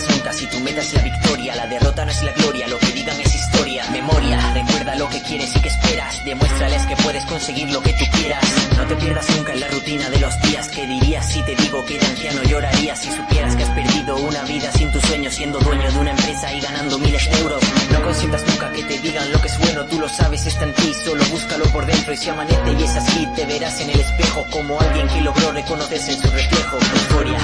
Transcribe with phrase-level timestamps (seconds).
[0.00, 1.54] si tu meta es la victoria.
[1.54, 3.88] La derrota no es la gloria, lo que digan es historia.
[3.90, 6.24] Memoria, recuerda lo que quieres y que esperas.
[6.24, 8.44] Demuéstrales que puedes conseguir lo que tú quieras.
[8.76, 10.68] No te pierdas nunca en la rutina de los días.
[10.68, 14.42] ¿Qué dirías si te digo que de anciano llorarías si supieras que has perdido una
[14.42, 17.62] vida sin tu sueño, siendo dueño de una empresa y ganando miles de euros?
[17.90, 20.74] No consientas nunca que te digan lo que es bueno, tú lo sabes, está en
[20.74, 24.00] ti, solo búscalo por dentro y si amanece y es así, te verás en el
[24.00, 26.76] espejo como alguien que logró reconocerse en su reflejo.
[26.76, 27.38] Euforia,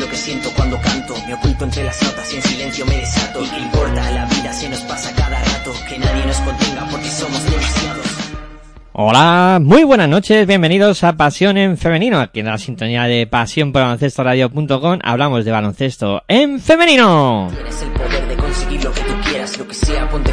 [0.00, 3.44] lo que siento cuando canto, me oculto entre las notas y en silencio me desato.
[3.44, 4.10] ¿Y qué importa?
[4.10, 8.06] La vida se nos pasa cada rato, que nadie nos contenga porque somos demasiados.
[8.92, 12.18] Hola, muy buenas noches, bienvenidos a Pasión en Femenino.
[12.18, 17.48] Aquí en la sintonía de Pasión por Baloncesto Radio.com hablamos de baloncesto en femenino.
[17.54, 20.32] Tienes el poder de conseguir lo que tú quieras, lo que sea, ponte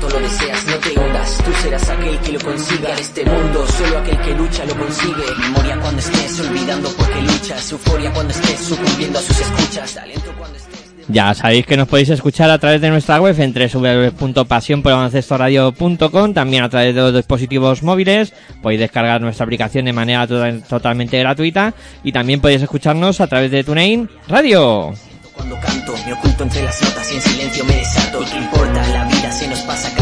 [0.00, 3.64] cuanto lo deseas, no te hundas, tú serás aquel que lo consiga en este mundo,
[3.66, 5.22] solo aquel que lucha lo consigue.
[5.40, 10.56] Memoria cuando estés olvidando porque luchas, euforia cuando estés sucumbiendo a sus escuchas, talento cuando
[10.56, 10.74] estés...
[11.06, 16.70] Ya sabéis que nos podéis escuchar a través de nuestra web en www.pasionporbaloncestoradio.com, también a
[16.70, 22.10] través de los dispositivos móviles, podéis descargar nuestra aplicación de manera to- totalmente gratuita y
[22.12, 24.94] también podéis escucharnos a través de TuneIn Radio.
[25.34, 28.22] Cuando canto, me oculto entre las notas y en silencio me desato.
[28.22, 28.88] ¿Y qué importa?
[28.88, 29.93] La vida se nos pasa cada rato.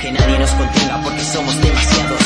[0.00, 2.20] Que nadie nos contenga porque somos demasiados.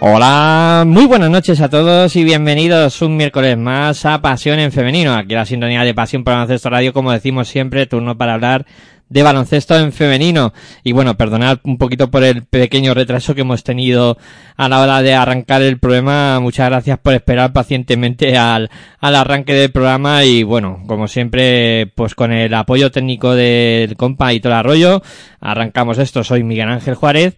[0.00, 5.14] Hola, muy buenas noches a todos y bienvenidos un miércoles más a Pasión en Femenino.
[5.14, 8.66] Aquí la sintonía de Pasión por Baloncesto Radio, como decimos siempre, turno para hablar
[9.08, 10.52] de baloncesto en femenino.
[10.84, 14.18] Y bueno, perdonad un poquito por el pequeño retraso que hemos tenido
[14.56, 16.40] a la hora de arrancar el programa.
[16.40, 18.70] Muchas gracias por esperar pacientemente al,
[19.00, 24.32] al arranque del programa y bueno, como siempre, pues con el apoyo técnico del compa
[24.32, 25.02] y todo el arroyo,
[25.40, 26.24] arrancamos esto.
[26.24, 27.36] Soy Miguel Ángel Juárez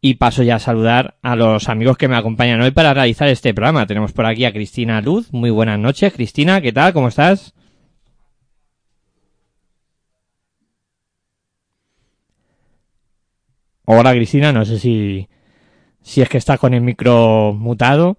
[0.00, 3.52] y paso ya a saludar a los amigos que me acompañan hoy para realizar este
[3.52, 3.86] programa.
[3.86, 5.32] Tenemos por aquí a Cristina Luz.
[5.32, 6.60] Muy buenas noches, Cristina.
[6.60, 6.92] ¿Qué tal?
[6.94, 7.54] ¿Cómo estás?
[13.92, 14.52] Hola, Cristina.
[14.52, 15.28] No sé si,
[16.00, 18.16] si es que está con el micro mutado.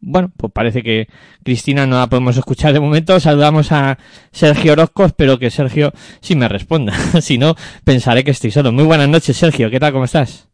[0.00, 1.08] Bueno, pues parece que
[1.42, 3.18] Cristina no la podemos escuchar de momento.
[3.20, 3.96] Saludamos a
[4.32, 6.92] Sergio Orozco, espero que Sergio sí me responda.
[7.22, 7.54] si no,
[7.84, 8.70] pensaré que estoy solo.
[8.70, 9.70] Muy buenas noches, Sergio.
[9.70, 9.94] ¿Qué tal?
[9.94, 10.50] ¿Cómo estás?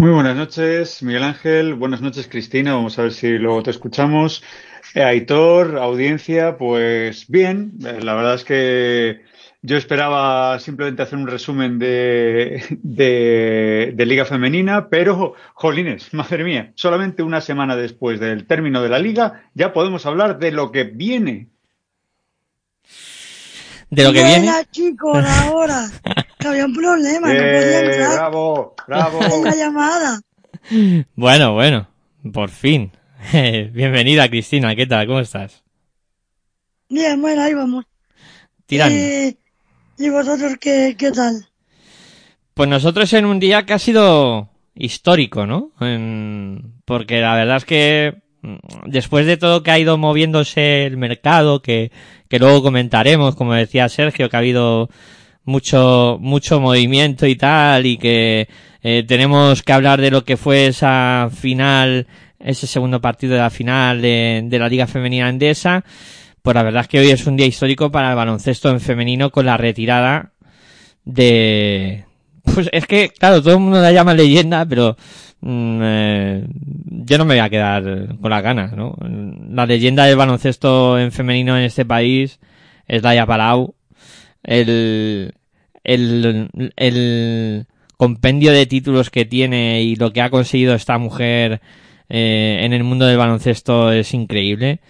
[0.00, 1.74] Muy buenas noches, Miguel Ángel.
[1.74, 2.74] Buenas noches, Cristina.
[2.74, 4.44] Vamos a ver si luego te escuchamos.
[4.94, 7.72] Eh, Aitor, audiencia, pues bien.
[7.84, 9.26] Eh, la verdad es que
[9.60, 16.72] yo esperaba simplemente hacer un resumen de, de, de Liga Femenina, pero, jolines, madre mía,
[16.76, 20.84] solamente una semana después del término de la Liga ya podemos hablar de lo que
[20.84, 21.48] viene.
[23.90, 24.44] De lo que viene.
[24.44, 25.90] Buena, chicos, ahora.
[26.38, 29.20] Que había un problema, no podía ¡Eh, entrar bravo, bravo!
[29.22, 30.20] en la llamada.
[31.14, 31.88] Bueno, bueno,
[32.32, 32.92] por fin.
[33.32, 34.76] Bienvenida, Cristina.
[34.76, 35.06] ¿Qué tal?
[35.06, 35.64] ¿Cómo estás?
[36.90, 37.84] Bien, bueno, ahí vamos.
[38.66, 38.94] Tirando.
[38.94, 39.38] Y,
[39.98, 41.46] ¿y vosotros qué, qué tal?
[42.54, 45.70] Pues nosotros en un día que ha sido histórico, ¿no?
[45.80, 50.96] En- Porque la verdad es que mm, después de todo que ha ido moviéndose el
[50.96, 51.90] mercado, que,
[52.28, 54.88] que luego comentaremos, como decía Sergio, que ha habido
[55.44, 58.48] mucho, mucho movimiento y tal, y que
[58.82, 62.06] eh, tenemos que hablar de lo que fue esa final,
[62.38, 65.84] ese segundo partido de la final de, de la Liga Femenina Andesa.
[66.48, 69.28] Pues la verdad es que hoy es un día histórico para el baloncesto en femenino
[69.28, 70.32] con la retirada
[71.04, 72.06] de...
[72.42, 74.96] Pues es que, claro, todo el mundo la llama leyenda, pero
[75.42, 76.46] mm, eh,
[76.86, 78.96] yo no me voy a quedar con las ganas, ¿no?
[79.50, 82.40] La leyenda del baloncesto en femenino en este país
[82.86, 83.74] es Daya Palau.
[84.42, 85.34] El,
[85.84, 87.66] el, el
[87.98, 91.60] compendio de títulos que tiene y lo que ha conseguido esta mujer
[92.08, 94.80] eh, en el mundo del baloncesto es increíble.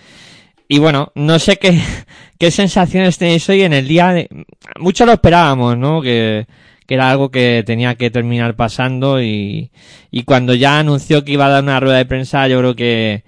[0.69, 1.81] Y bueno, no sé qué,
[2.39, 4.29] qué sensaciones tenéis hoy en el día de...
[4.79, 6.03] Mucho lo esperábamos, ¿no?
[6.03, 6.47] Que,
[6.87, 9.71] que era algo que tenía que terminar pasando y,
[10.11, 13.25] y cuando ya anunció que iba a dar una rueda de prensa, yo creo que,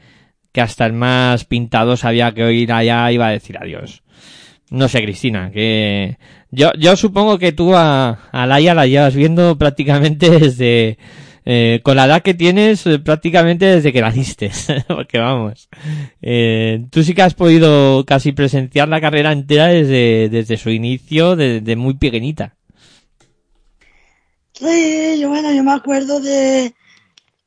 [0.52, 4.02] que hasta el más pintado sabía que hoy allá iba a decir adiós.
[4.70, 6.16] No sé, Cristina, que
[6.50, 10.98] yo, yo supongo que tú a, a Laia la llevas viendo prácticamente desde,
[11.44, 14.50] eh, con la edad que tienes, eh, prácticamente desde que naciste.
[14.88, 15.68] Porque vamos,
[16.22, 21.36] eh, tú sí que has podido casi presenciar la carrera entera desde, desde su inicio,
[21.36, 22.56] desde muy pequeñita.
[24.52, 26.74] Sí, yo, bueno, yo me acuerdo de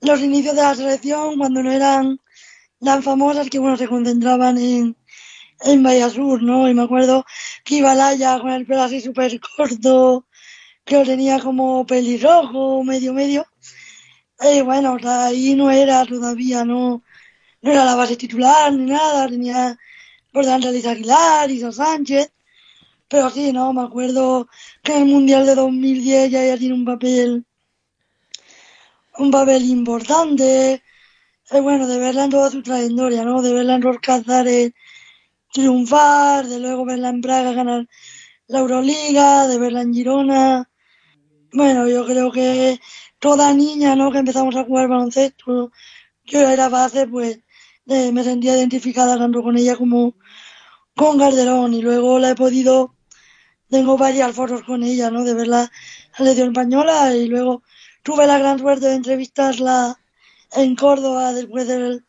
[0.02, 2.20] los inicios de la selección cuando no eran
[2.84, 4.98] tan famosas que, bueno, se concentraban en,
[5.62, 6.68] en Bahía Sur, ¿no?
[6.68, 7.26] Y me acuerdo
[7.64, 10.26] que iba Laia con el pelo así súper corto,
[10.84, 13.46] que lo tenía como pelirrojo, medio medio.
[14.42, 17.04] Y bueno, ahí no era todavía, no,
[17.62, 19.78] no era la base titular ni nada, tenía
[20.32, 22.32] por delante a Aguilar, Isa Sánchez,
[23.08, 24.48] pero sí, no, me acuerdo
[24.84, 27.46] que en el Mundial de 2010 ya ella tiene un papel,
[29.18, 30.84] un papel importante,
[31.52, 33.42] eh, bueno, de verla en toda su trayectoria, ¿no?
[33.42, 34.74] De verla en Roscazares
[35.54, 37.88] triunfar, de luego verla en Praga ganar
[38.48, 40.70] la Euroliga, de verla en Girona.
[41.54, 42.80] Bueno, yo creo que
[43.24, 44.12] toda niña, ¿no?
[44.12, 45.72] Que empezamos a jugar baloncesto,
[46.26, 47.40] yo era base, pues
[47.86, 50.16] me sentía identificada tanto con ella como
[50.94, 52.98] con Garderón y luego la he podido,
[53.70, 55.24] tengo varias fotos con ella, ¿no?
[55.24, 55.72] De en la
[56.18, 57.64] selección española y luego
[58.04, 59.98] tuve la gran suerte de entrevistarla
[60.52, 62.06] en Córdoba después del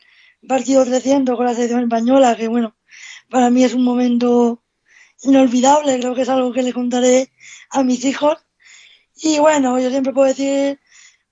[0.48, 2.74] partido 300 con la selección española, que bueno,
[3.30, 4.64] para mí es un momento
[5.22, 7.30] inolvidable, creo que es algo que le contaré
[7.70, 8.38] a mis hijos.
[9.22, 10.80] Y bueno, yo siempre puedo decir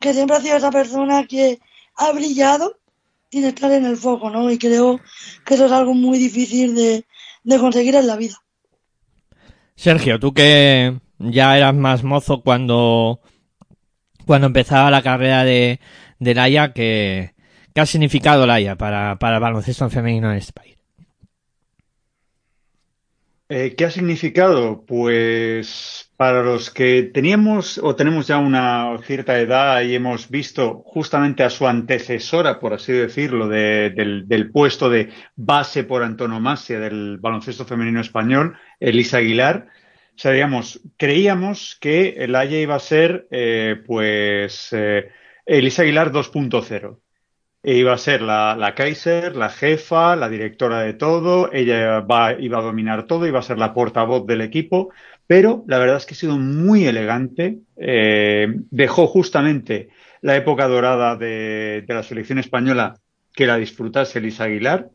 [0.03, 1.61] que siempre ha sido esa persona que
[1.97, 2.79] ha brillado
[3.31, 4.51] sin estar en el foco, ¿no?
[4.51, 5.01] Y creo
[5.47, 7.07] que eso es algo muy difícil de,
[7.45, 8.35] de conseguir en la vida.
[9.75, 13.21] Sergio, tú que ya eras más mozo cuando,
[14.27, 15.81] cuando empezaba la carrera de,
[16.19, 17.33] de Laia, ¿qué,
[17.75, 20.77] qué ha significado Laia para, para el baloncesto femenino en este país?
[23.49, 24.85] Eh, ¿Qué ha significado?
[24.85, 31.43] Pues para los que teníamos o tenemos ya una cierta edad y hemos visto justamente
[31.43, 37.65] a su antecesora, por así decirlo, del, del, puesto de base por antonomasia del baloncesto
[37.65, 39.67] femenino español, Elisa Aguilar,
[40.15, 45.09] sabíamos, creíamos que el Haya iba a ser, eh, pues, eh,
[45.45, 47.01] Elisa Aguilar 2.0
[47.65, 52.33] e iba a ser la, la, Kaiser, la jefa, la directora de todo, ella va,
[52.33, 54.91] iba a dominar todo, iba a ser la portavoz del equipo,
[55.27, 59.89] pero la verdad es que ha sido muy elegante, eh, dejó justamente
[60.21, 62.95] la época dorada de, la selección española
[63.35, 64.91] que la disfrutase Elisa Aguilar,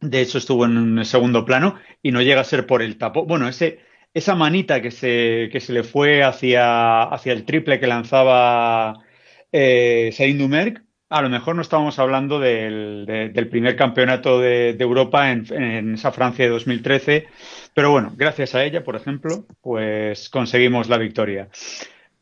[0.00, 3.26] de hecho estuvo en un segundo plano y no llega a ser por el tapo,
[3.26, 3.80] bueno, ese,
[4.14, 9.04] esa manita que se, que se le fue hacia, hacia el triple que lanzaba
[9.52, 14.84] eh, Dumerc, a lo mejor no estábamos hablando del, de, del primer campeonato de, de
[14.84, 17.26] Europa en, en, esa Francia de 2013,
[17.74, 21.48] pero bueno, gracias a ella, por ejemplo, pues conseguimos la victoria.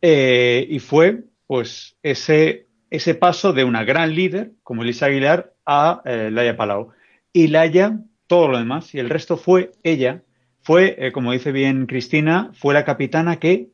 [0.01, 6.03] Eh, y fue, pues, ese, ese paso de una gran líder, como Elisa Aguilar, a
[6.05, 6.91] eh, Laia Palau.
[7.33, 10.23] Y Laia, todo lo demás, y el resto fue ella,
[10.63, 13.71] fue, eh, como dice bien Cristina, fue la capitana que,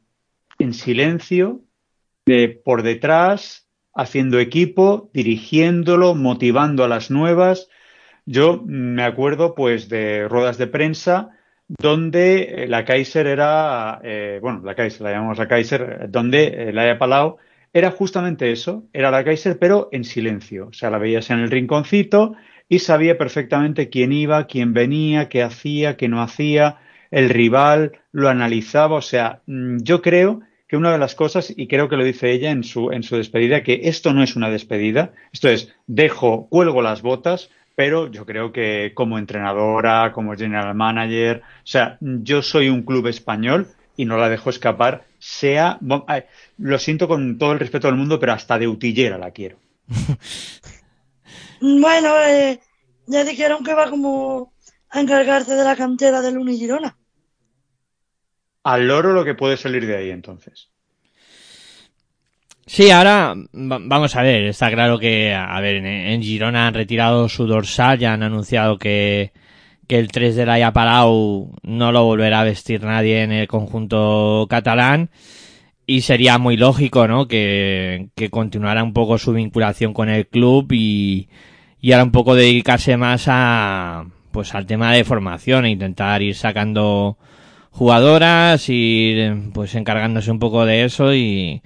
[0.59, 1.63] en silencio,
[2.27, 7.69] de, por detrás, haciendo equipo, dirigiéndolo, motivando a las nuevas.
[8.27, 11.31] Yo me acuerdo pues de ruedas de prensa
[11.79, 16.73] donde eh, la Kaiser era, eh, bueno, la Kaiser, la llamamos la Kaiser, donde eh,
[16.73, 17.37] la haya Palau
[17.73, 21.51] era justamente eso, era la Kaiser pero en silencio, o sea, la veías en el
[21.51, 22.35] rinconcito
[22.69, 26.79] y sabía perfectamente quién iba, quién venía, qué hacía, qué no hacía,
[27.11, 31.69] el rival, lo analizaba, o sea, mm, yo creo que una de las cosas, y
[31.69, 34.51] creo que lo dice ella en su, en su despedida, que esto no es una
[34.51, 40.75] despedida, esto es, dejo, cuelgo las botas, pero yo creo que como entrenadora, como general
[40.75, 45.79] manager, o sea, yo soy un club español y no la dejo escapar, sea,
[46.59, 49.59] lo siento con todo el respeto del mundo, pero hasta de utillera la quiero.
[51.61, 52.61] bueno, eh,
[53.07, 54.53] ya dijeron que va como
[54.91, 56.97] a encargarse de la cantera del Unigirona
[58.65, 60.71] al loro lo que puede salir de ahí entonces.
[62.67, 67.47] Sí, ahora vamos a ver, está claro que, a ver, en, Girona han retirado su
[67.47, 69.33] dorsal, ya han anunciado que,
[69.87, 74.47] que el 3 de la Palau no lo volverá a vestir nadie en el conjunto
[74.49, 75.11] catalán
[75.87, 77.29] y sería muy lógico, ¿no?
[77.29, 81.29] Que, que continuara un poco su vinculación con el club y,
[81.81, 86.35] y ahora un poco dedicarse más a, pues al tema de formación e intentar ir
[86.35, 87.19] sacando
[87.71, 89.17] jugadoras y
[89.53, 91.61] pues encargándose un poco de eso y,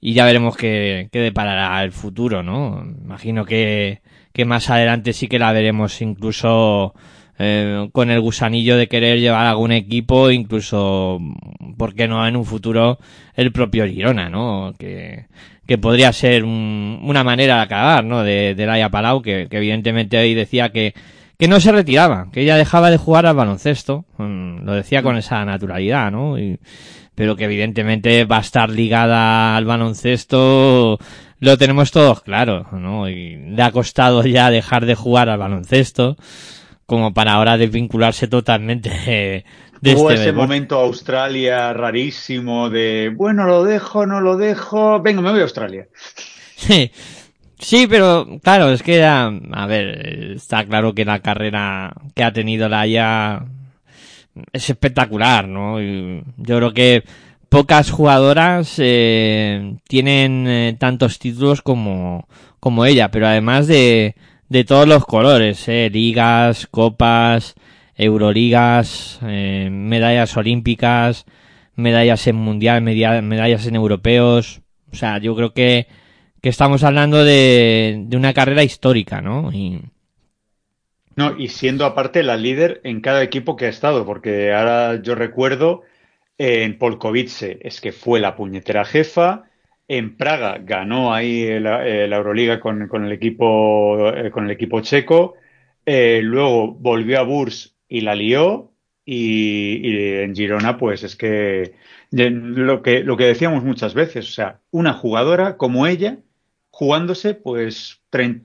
[0.00, 2.84] y ya veremos qué, qué deparará el futuro, ¿no?
[3.04, 4.00] Imagino que,
[4.32, 6.94] que más adelante sí que la veremos incluso
[7.38, 11.20] eh, con el gusanillo de querer llevar algún equipo, incluso,
[11.76, 12.98] ¿por qué no en un futuro
[13.34, 14.74] el propio Girona, ¿no?
[14.78, 15.26] Que,
[15.66, 18.22] que podría ser un, una manera de acabar, ¿no?
[18.22, 20.94] De, de Laia Palau, que, que evidentemente hoy decía que
[21.38, 25.16] que no se retiraba, que ella dejaba de jugar al baloncesto, mm, lo decía con
[25.16, 26.36] esa naturalidad, ¿no?
[27.16, 30.98] Pero que evidentemente va a estar ligada al baloncesto,
[31.40, 33.08] lo tenemos todos claro, ¿no?
[33.08, 36.16] Y le ha costado ya dejar de jugar al baloncesto,
[36.84, 39.44] como para ahora desvincularse totalmente de,
[39.80, 45.22] de Hubo este ese momento Australia rarísimo de, bueno, lo dejo, no lo dejo, venga,
[45.22, 45.88] me voy a Australia.
[46.54, 46.90] Sí,
[47.58, 52.32] sí, pero claro, es que, a, a ver, está claro que la carrera que ha
[52.32, 53.46] tenido la Haya
[54.52, 55.80] es espectacular, ¿no?
[55.80, 57.04] Yo creo que
[57.48, 62.28] pocas jugadoras eh, tienen eh, tantos títulos como,
[62.60, 64.14] como ella, pero además de,
[64.48, 67.54] de todos los colores, eh, ligas, copas,
[67.94, 71.24] euroligas, eh, medallas olímpicas,
[71.74, 74.60] medallas en mundial, medallas en europeos,
[74.92, 75.88] o sea, yo creo que,
[76.40, 79.52] que estamos hablando de, de una carrera histórica, ¿no?
[79.52, 79.82] Y,
[81.16, 85.14] No, y siendo aparte la líder en cada equipo que ha estado, porque ahora yo
[85.14, 85.82] recuerdo
[86.36, 89.44] en Polkovice es que fue la puñetera jefa,
[89.88, 94.80] en Praga ganó ahí la, eh, Euroliga con, con el equipo eh, con el equipo
[94.82, 95.34] checo,
[95.86, 98.72] eh, luego volvió a Burs y la lió.
[99.08, 101.76] Y, y en Girona pues es que
[102.10, 106.18] lo que lo que decíamos muchas veces, o sea, una jugadora como ella
[106.70, 108.02] jugándose pues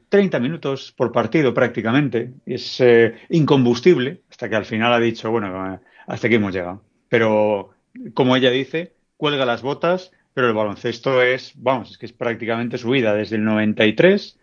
[0.09, 2.33] 30 minutos por partido prácticamente.
[2.45, 6.81] Es eh, incombustible hasta que al final ha dicho, bueno, eh, hasta aquí hemos llegado.
[7.09, 7.71] Pero
[8.13, 12.77] como ella dice, cuelga las botas, pero el baloncesto es, vamos, es que es prácticamente
[12.77, 14.37] su vida desde el 93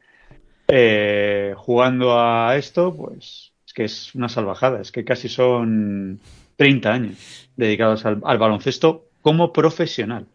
[0.69, 6.21] eh, jugando a esto, pues es que es una salvajada, es que casi son
[6.57, 10.27] 30 años dedicados al, al baloncesto como profesional.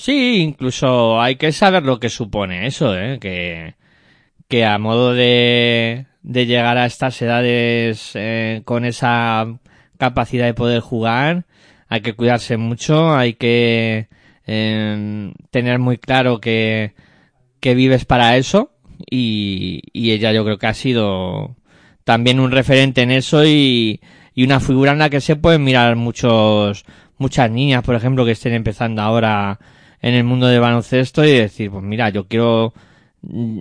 [0.00, 3.18] Sí, incluso hay que saber lo que supone eso, ¿eh?
[3.20, 3.74] Que,
[4.48, 9.58] que a modo de, de llegar a estas edades eh, con esa
[9.98, 11.44] capacidad de poder jugar,
[11.88, 14.08] hay que cuidarse mucho, hay que
[14.46, 16.94] eh, tener muy claro que,
[17.60, 18.72] que vives para eso
[19.10, 21.56] y, y ella yo creo que ha sido
[22.04, 24.00] también un referente en eso y,
[24.34, 26.86] y una figura en la que se pueden mirar muchos
[27.18, 29.58] muchas niñas, por ejemplo, que estén empezando ahora
[30.02, 32.72] en el mundo del baloncesto y decir, pues mira, yo quiero
[33.22, 33.60] mm,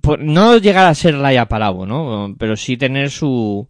[0.00, 2.34] pues, no llegar a ser Laia Palau, ¿no?
[2.38, 3.68] Pero sí tener su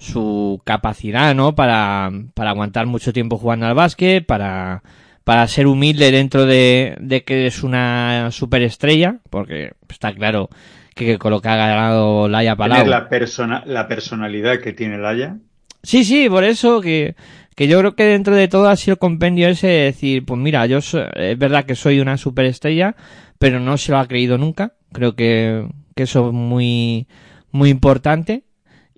[0.00, 1.54] su capacidad, ¿no?
[1.54, 4.82] Para, para aguantar mucho tiempo jugando al básquet, para,
[5.24, 10.48] para ser humilde dentro de, de que es una superestrella, porque está claro
[10.94, 12.78] que con lo que ha ganado Laia Palau.
[12.78, 15.36] Tener la, persona, la personalidad que tiene Laia.
[15.82, 17.14] Sí, sí, por eso que,
[17.56, 20.40] que yo creo que dentro de todo ha sido el compendio ese de decir, pues
[20.40, 22.96] mira, yo so- es verdad que soy una superestrella,
[23.38, 24.74] pero no se lo ha creído nunca.
[24.92, 27.06] Creo que, que eso es muy,
[27.52, 28.44] muy importante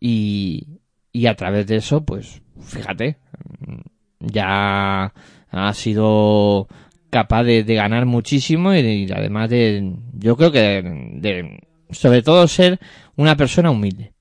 [0.00, 0.66] y,
[1.12, 3.16] y a través de eso, pues, fíjate,
[4.20, 5.12] ya
[5.50, 6.68] ha sido
[7.10, 10.82] capaz de, ganar muchísimo y, y además de, yo creo que de,
[11.20, 12.78] de, sobre todo ser
[13.16, 14.11] una persona humilde.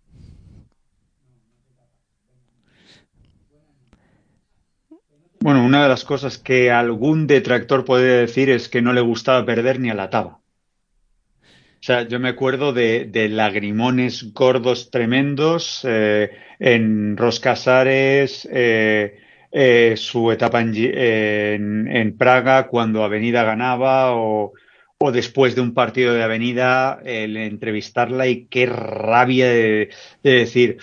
[5.52, 9.46] Bueno, una de las cosas que algún detractor podría decir es que no le gustaba
[9.46, 10.40] perder ni a la taba.
[11.44, 19.20] O sea, yo me acuerdo de, de lagrimones gordos tremendos eh, en Roscasares, eh,
[19.52, 24.54] eh, su etapa en, en, en Praga cuando Avenida ganaba o,
[25.04, 29.90] o después de un partido de Avenida el entrevistarla y qué rabia de,
[30.24, 30.78] de decir,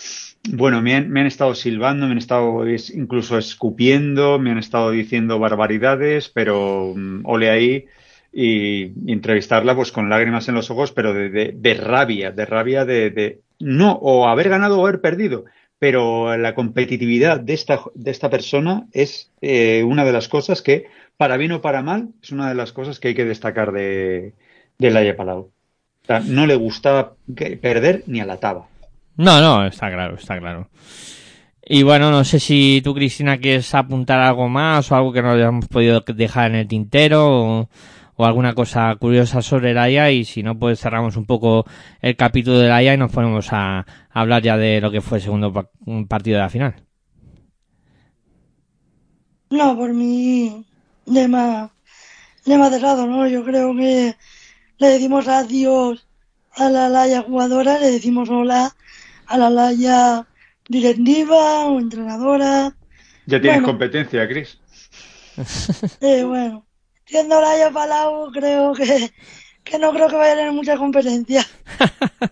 [0.51, 4.59] bueno, me han, me han estado silbando, me han estado es- incluso escupiendo, me han
[4.59, 7.87] estado diciendo barbaridades, pero mm, ole ahí
[8.33, 12.85] y, entrevistarla pues con lágrimas en los ojos, pero de, de, de rabia, de rabia
[12.85, 15.45] de, de no, o haber ganado o haber perdido,
[15.79, 20.87] pero la competitividad de esta, de esta persona es eh, una de las cosas que,
[21.19, 24.35] para bien o para mal, es una de las cosas que hay que destacar de,
[24.79, 25.41] de Laia Palau.
[26.05, 27.17] O sea, no le gustaba
[27.63, 28.69] perder ni a la taba.
[29.17, 30.69] No, no, está claro, está claro.
[31.65, 35.33] Y bueno, no sé si tú, Cristina, quieres apuntar algo más o algo que no
[35.33, 37.71] hayamos podido dejar en el tintero o,
[38.17, 41.67] o alguna cosa curiosa sobre IA y si no, pues cerramos un poco
[42.01, 45.01] el capítulo de la IA y nos ponemos a, a hablar ya de lo que
[45.03, 45.71] fue el segundo pa-
[46.09, 46.75] partido de la final.
[49.51, 50.65] No, por mí,
[51.15, 51.71] tema
[52.71, 53.27] cerrado, ¿no?
[53.27, 54.15] Yo creo que
[54.79, 56.07] le decimos adiós
[56.57, 58.75] a la Laya jugadora, le decimos hola
[59.27, 60.27] a la Laya
[60.69, 62.75] directiva o entrenadora.
[63.27, 63.67] Ya tienes Bueno.
[63.67, 64.59] competencia, Chris.
[66.01, 66.67] Eh, bueno,
[67.07, 69.13] siendo Laya Palau, creo que,
[69.63, 71.45] que no creo que vaya a tener mucha competencia.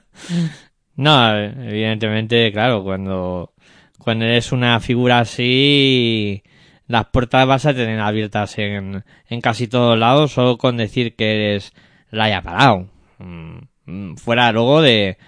[0.98, 3.52] No, evidentemente, claro, cuando,
[3.98, 6.42] cuando eres una figura así,
[6.86, 11.34] las puertas vas a tener abiertas en, en casi todos lados, solo con decir que
[11.34, 11.72] eres
[12.10, 12.88] Laia Palau.
[13.18, 15.18] Mm, mm, Fuera luego de,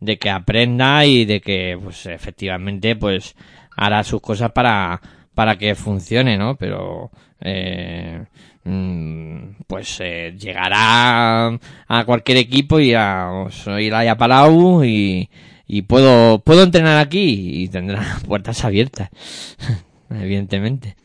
[0.00, 3.34] de que aprenda y de que, pues, efectivamente, pues,
[3.76, 5.00] hará sus cosas para,
[5.34, 6.56] para que funcione, ¿no?
[6.56, 7.10] Pero,
[7.40, 8.24] eh,
[8.64, 11.48] mm, pues eh, llegará
[11.88, 13.46] a cualquier equipo y a,
[13.80, 15.28] ir a Palau y,
[15.66, 19.10] y puedo, puedo entrenar aquí y tendrá puertas abiertas.
[20.10, 20.96] Evidentemente.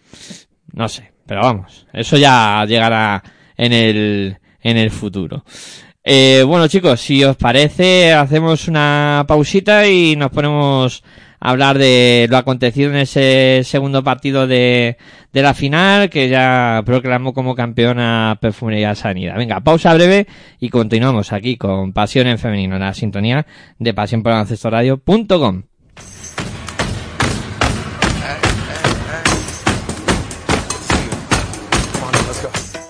[0.72, 3.24] No sé, pero vamos, eso ya llegará
[3.56, 5.44] en el, en el futuro.
[6.04, 11.04] Eh, bueno chicos, si os parece, hacemos una pausita y nos ponemos
[11.40, 14.98] a hablar de lo acontecido en ese segundo partido de,
[15.32, 19.38] de la final, que ya proclamó como campeona Perfumería Sanidad.
[19.38, 20.28] Venga, pausa breve
[20.60, 23.46] y continuamos aquí con Pasión en Femenino, la sintonía
[23.80, 24.24] de pasión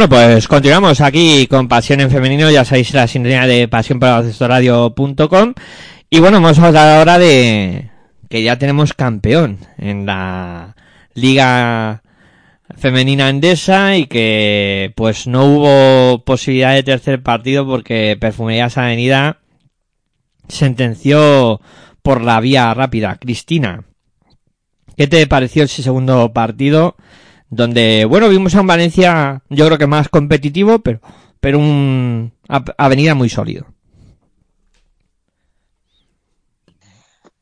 [0.00, 4.22] Bueno, pues continuamos aquí con Pasión en Femenino, ya sabéis la sintonía de pasión para
[4.22, 5.52] radio.com
[6.08, 7.90] y bueno, vamos a hablar ahora de
[8.30, 10.74] que ya tenemos campeón en la
[11.12, 12.02] Liga
[12.78, 19.40] Femenina Endesa y que pues no hubo posibilidad de tercer partido porque Perfumerías Avenida
[20.48, 21.60] sentenció
[22.00, 23.18] por la vía rápida.
[23.20, 23.84] Cristina,
[24.96, 26.96] ¿qué te pareció ese segundo partido?
[27.50, 31.00] Donde, bueno, vimos a un Valencia, yo creo que más competitivo, pero,
[31.40, 32.32] pero un
[32.78, 33.66] Avenida muy sólido.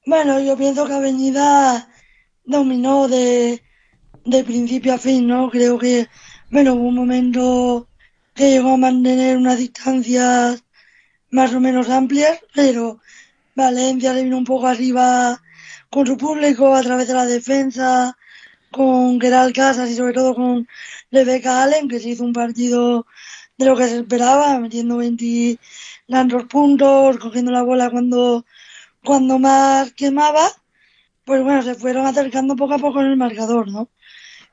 [0.07, 1.88] Bueno, yo pienso que Avenida
[2.44, 3.62] dominó de,
[4.25, 5.51] de principio a fin, ¿no?
[5.51, 6.09] Creo que,
[6.51, 7.88] bueno, hubo un momento
[8.35, 10.64] que llegó a mantener unas distancias
[11.31, 13.01] más o menos amplias, pero
[13.55, 15.42] Valencia le vino un poco arriba
[15.90, 18.16] con su público a través de la defensa,
[18.70, 20.68] con Gerald Casas y sobre todo con
[21.11, 23.07] Rebecca Allen, que se hizo un partido
[23.57, 25.59] de lo que se esperaba, metiendo 20
[26.09, 28.44] tantos puntos, cogiendo la bola cuando,
[29.04, 30.48] cuando más quemaba,
[31.24, 33.90] pues bueno, se fueron acercando poco a poco en el marcador, ¿no?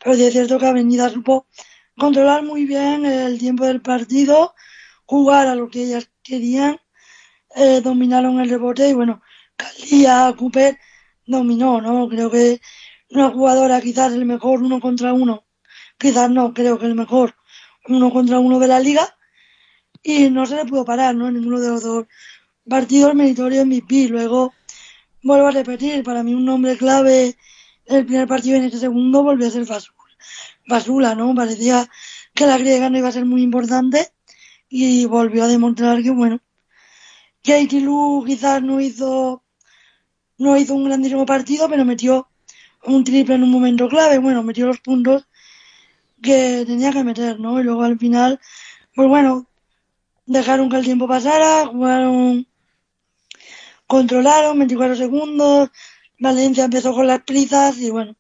[0.04, 1.48] Pero sí es cierto que Avenida supo
[1.98, 4.56] controlar muy bien el tiempo del partido,
[5.06, 6.80] jugar a lo que ellas querían,
[7.56, 9.22] eh, dominaron el rebote y bueno,
[9.56, 10.78] Calía, Cooper
[11.26, 12.10] dominó, ¿no?
[12.10, 12.62] Creo que
[13.10, 15.46] una jugadora quizás el mejor uno contra uno,
[15.98, 17.36] quizás no, creo que el mejor
[17.88, 19.16] uno contra uno de la liga
[20.04, 21.32] y no se le pudo parar, ¿no?
[21.32, 22.06] Ninguno de los dos
[22.68, 24.08] partidos meritorio MVP.
[24.10, 24.54] Luego,
[25.24, 27.36] vuelvo a repetir, para mí un nombre clave
[27.86, 29.66] en el primer partido en este segundo volvió a ser
[30.68, 31.34] Basula, ¿no?
[31.36, 31.90] Parecía
[32.34, 34.12] que la griega no iba a ser muy importante
[34.70, 36.40] y volvió a demostrar que, bueno,
[37.44, 39.44] Katie Lu quizás no hizo,
[40.38, 42.28] no hizo un grandísimo partido, pero metió
[42.86, 45.28] un triple en un momento clave, bueno, metió los puntos
[46.22, 47.60] que tenía que meter, ¿no?
[47.60, 48.40] Y luego al final,
[48.96, 49.48] pues bueno,
[50.26, 52.48] dejaron que el tiempo pasara, jugaron,
[53.88, 55.70] controlaron 24 segundos,
[56.20, 58.16] Valencia empezó con las prisas y bueno,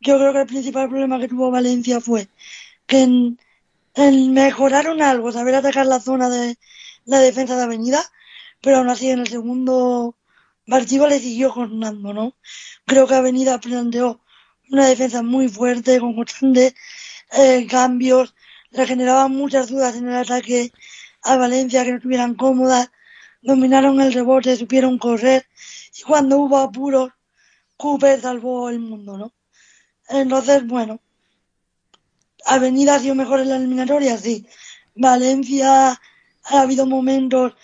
[0.00, 2.28] yo creo que el principal problema que tuvo Valencia fue
[2.86, 3.38] que en,
[4.32, 6.56] mejoraron algo, saber atacar la zona de
[7.04, 8.02] la defensa de Avenida,
[8.60, 10.16] pero aún así en el segundo
[10.66, 12.36] le siguió jornando, ¿no?
[12.84, 14.20] Creo que Avenida planteó
[14.70, 16.74] una defensa muy fuerte, con constantes
[17.32, 18.34] eh, cambios,
[18.70, 20.72] le generaban muchas dudas en el ataque
[21.22, 22.90] a Valencia, que no estuvieran cómodas,
[23.42, 25.46] dominaron el rebote, supieron correr
[25.98, 27.12] y cuando hubo apuros,
[27.76, 29.32] Cooper salvó el mundo, ¿no?
[30.08, 31.00] Entonces, bueno,
[32.44, 34.46] Avenida ha sido mejor en la eliminatoria, sí.
[34.94, 35.90] Valencia
[36.44, 37.54] ha habido momentos,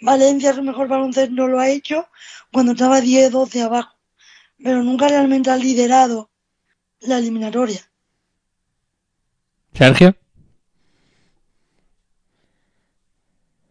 [0.00, 2.08] Valencia su mejor baloncesto no lo ha hecho
[2.52, 3.96] cuando estaba 10-12 abajo,
[4.62, 6.30] pero nunca realmente ha liderado
[7.00, 7.80] la eliminatoria.
[9.72, 10.14] Sergio.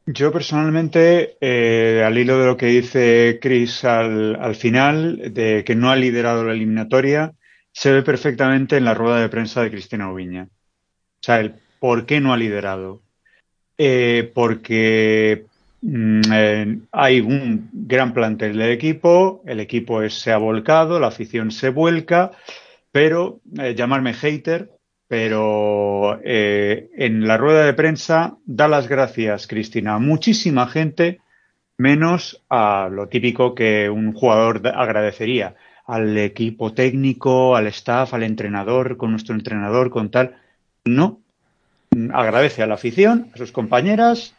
[0.05, 5.75] Yo personalmente, eh, al hilo de lo que dice Chris al, al, final, de que
[5.75, 7.33] no ha liderado la eliminatoria,
[7.71, 10.49] se ve perfectamente en la rueda de prensa de Cristina Oviña.
[10.49, 13.01] O sea, el por qué no ha liderado.
[13.77, 15.45] Eh, porque
[16.91, 22.31] hay un gran plantel del equipo, el equipo se ha volcado, la afición se vuelca,
[22.91, 24.71] pero eh, llamarme hater,
[25.07, 31.19] pero eh, en la rueda de prensa da las gracias, Cristina, a muchísima gente,
[31.77, 38.95] menos a lo típico que un jugador agradecería, al equipo técnico, al staff, al entrenador,
[38.95, 40.37] con nuestro entrenador, con tal.
[40.85, 41.19] No.
[42.13, 44.33] Agradece a la afición, a sus compañeras,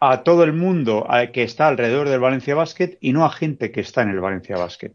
[0.00, 3.80] a todo el mundo que está alrededor del Valencia Basket y no a gente que
[3.80, 4.92] está en el Valencia Basket.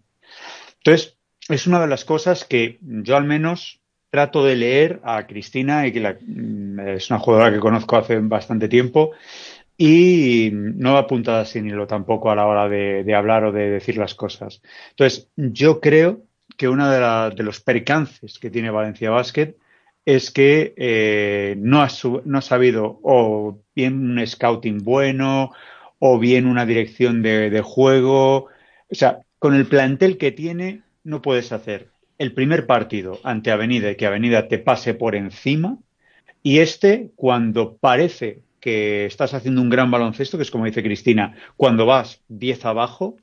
[0.77, 1.17] Entonces,
[1.49, 5.93] es una de las cosas que yo al menos trato de leer a Cristina, y
[5.93, 9.11] que la, mm, es una jugadora que conozco hace bastante tiempo,
[9.77, 13.97] y no va apuntada sin hilo tampoco a la hora de, hablar o de decir
[13.97, 14.61] las cosas.
[14.91, 16.23] Entonces, yo creo
[16.57, 19.55] que uno de, de los percances que tiene Valencia Basket
[20.05, 21.89] es que eh, no, ha,
[22.25, 25.51] no sabido o bien un scouting bueno
[25.99, 28.47] o bien una dirección de, de juego.
[28.89, 33.91] O sea, con el plantel que tiene, no puedes hacer el primer partido ante Avenida
[33.91, 35.77] y que Avenida te pase por encima
[36.43, 41.35] y este cuando parece que estás haciendo un gran baloncesto, que es como dice Cristina,
[41.57, 43.17] cuando vas 10 abajo,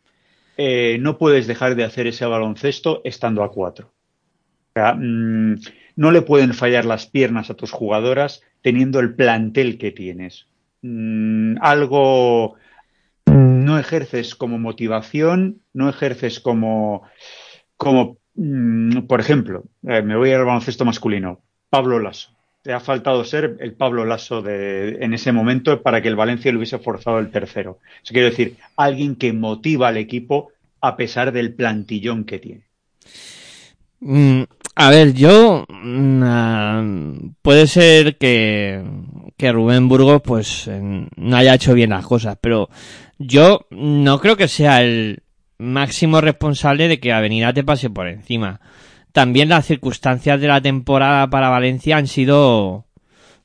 [0.56, 3.86] eh, no puedes dejar de hacer ese baloncesto estando a 4.
[3.86, 3.92] O
[4.74, 5.54] sea, mmm,
[5.98, 10.46] no le pueden fallar las piernas a tus jugadoras teniendo el plantel que tienes.
[10.80, 12.54] Mm, algo
[13.26, 17.02] no ejerces como motivación, no ejerces como,
[17.76, 22.30] como mm, por ejemplo, eh, me voy al baloncesto masculino, Pablo Lasso.
[22.62, 26.52] Te ha faltado ser el Pablo Lasso de, en ese momento para que el Valencia
[26.52, 27.80] le hubiese forzado el tercero.
[28.04, 32.68] Eso quiere decir, alguien que motiva al equipo a pesar del plantillón que tiene.
[34.00, 34.42] Mm,
[34.80, 38.80] a ver, yo uh, puede ser que,
[39.36, 40.70] que Rubén Burgos pues
[41.16, 42.68] no haya hecho bien las cosas, pero
[43.18, 45.24] yo no creo que sea el
[45.58, 48.60] máximo responsable de que Avenida te pase por encima.
[49.10, 52.86] También las circunstancias de la temporada para Valencia han sido,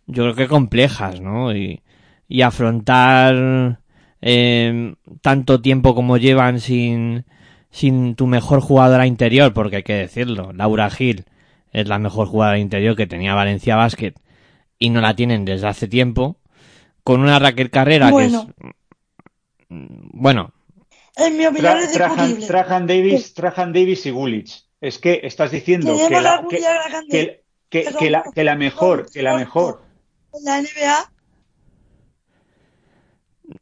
[0.06, 1.56] yo creo que complejas, ¿no?
[1.56, 1.82] Y,
[2.28, 3.80] y afrontar
[4.22, 7.26] eh, tanto tiempo como llevan sin,
[7.74, 11.26] sin tu mejor jugadora interior, porque hay que decirlo, Laura Gil
[11.72, 14.14] es la mejor jugadora interior que tenía Valencia Basket
[14.78, 16.38] y no la tienen desde hace tiempo,
[17.04, 18.46] con una Raquel Carrera Bueno.
[18.46, 18.70] que es...
[19.70, 20.54] Bueno,
[21.16, 24.66] En mi opinión es Trajan, Davis, Trajan Davis y Gulich.
[24.80, 26.46] Es que estás diciendo que la,
[27.70, 29.82] que, la, que la mejor, que la mejor.
[30.44, 31.14] La NBA,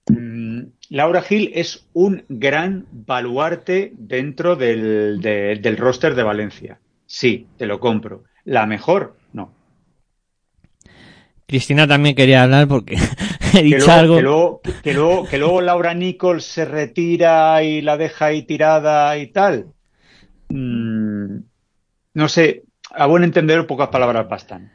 [0.10, 0.51] Mm,
[0.90, 6.80] Laura Gil es un gran baluarte dentro del, de- del roster de Valencia.
[7.06, 8.24] Sí, te lo compro.
[8.46, 9.54] La mejor, no.
[11.48, 12.96] Cristina también quería hablar porque
[13.54, 14.16] he Que dicho luego, algo.
[14.16, 19.18] que, luego, que, luego, que luego Laura Nichols se retira y la deja ahí tirada
[19.18, 19.74] y tal.
[20.50, 21.38] Mm,
[22.16, 24.72] no sé, a buen entender, pocas palabras bastan.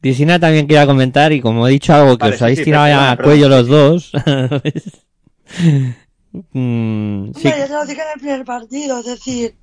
[0.00, 3.00] Cristina también quería comentar y como he dicho algo que Vale, os habéis sí, tirado
[3.00, 4.12] a cuello los dos.
[6.52, 9.56] Mm, ya te lo dije en el primer partido, es decir,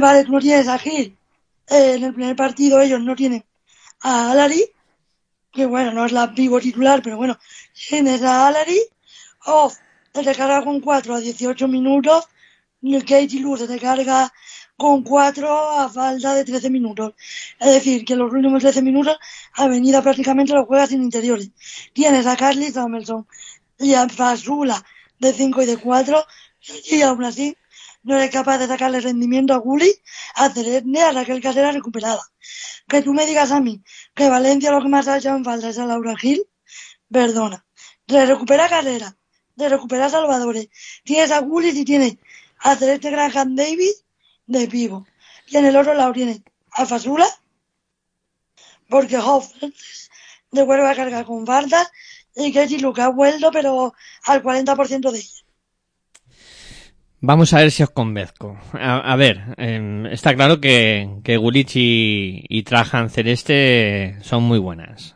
[0.00, 1.16] vale, tú no tienes a Gil.
[1.68, 3.44] Eh, en el primer partido ellos no tienen
[4.00, 4.64] a Alari,
[5.52, 7.38] que bueno, no es la vivo titular, pero bueno,
[7.88, 8.80] tienes a Alari,
[9.46, 9.76] Off
[10.14, 12.28] se te carga con 4 a 18 minutos,
[12.80, 14.32] y el Katie Luz se te carga
[14.76, 17.14] con 4 a falta de 13 minutos.
[17.60, 19.16] Es decir, que los últimos 13 minutos
[19.54, 21.50] Avenida prácticamente lo juega sin interiores.
[21.92, 23.26] Tienes a Carly Samuelson
[23.78, 24.84] y a Fasula
[25.22, 26.26] de 5 y de 4
[26.90, 27.56] y aún así
[28.02, 29.92] no eres capaz de sacarle rendimiento a Gulli,
[30.34, 32.22] a Ceredne, a Raquel Casera recuperada.
[32.88, 33.82] Que tú me digas a mí
[34.14, 36.42] que Valencia lo que más ha hecho en falta es a Laura Gil,
[37.10, 37.64] perdona.
[38.04, 39.16] Te recupera Carrera,
[39.56, 40.68] te recupera Salvadores,
[41.04, 42.16] tienes a Gulli y tienes
[42.58, 44.04] a Celeste Graham Davis
[44.46, 45.06] de pivo.
[45.46, 46.40] Y en el otro lado tienes
[46.72, 47.28] a Fasula,
[48.88, 49.52] porque Hoff
[50.50, 51.88] de vuelve a cargar con faltas
[52.36, 55.42] y Giroud que ha vuelto pero al 40% de ella.
[57.20, 58.58] Vamos a ver si os convenzco.
[58.72, 65.14] A, ver, eh, está claro que, que Gulich y, y Trajan Celeste son muy buenas.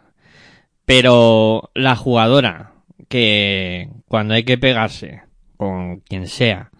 [0.84, 2.74] Pero la jugadora
[3.08, 5.22] que cuando hay que pegarse
[5.56, 6.70] con quien sea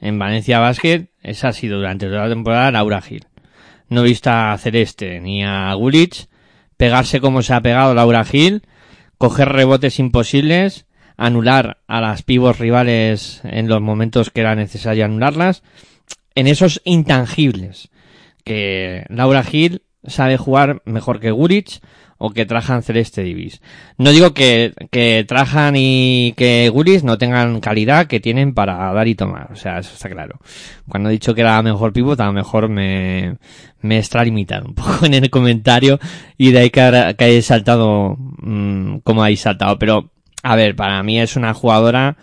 [0.00, 3.26] en Valencia Basket, esa ha sido durante toda la temporada Laura Gil.
[3.88, 6.26] No he visto a Celeste ni a Gulich
[6.76, 8.62] pegarse como se ha pegado Laura Gil,
[9.18, 15.62] coger rebotes imposibles, anular a las pivos rivales en los momentos que era necesario anularlas,
[16.34, 17.90] en esos intangibles
[18.44, 21.80] que Laura Gil sabe jugar mejor que Gurich
[22.18, 23.60] o que Trajan Celeste Divis.
[23.98, 29.08] No digo que, que Trajan y que Gurich no tengan calidad que tienen para dar
[29.08, 30.38] y tomar, o sea, eso está claro.
[30.88, 33.36] Cuando he dicho que era mejor pivot, a lo mejor me,
[33.80, 35.98] me extralimitado un poco en el comentario
[36.38, 40.10] y de ahí que, que hayáis saltado mmm, como habéis saltado, pero
[40.42, 42.16] a ver, para mí es una jugadora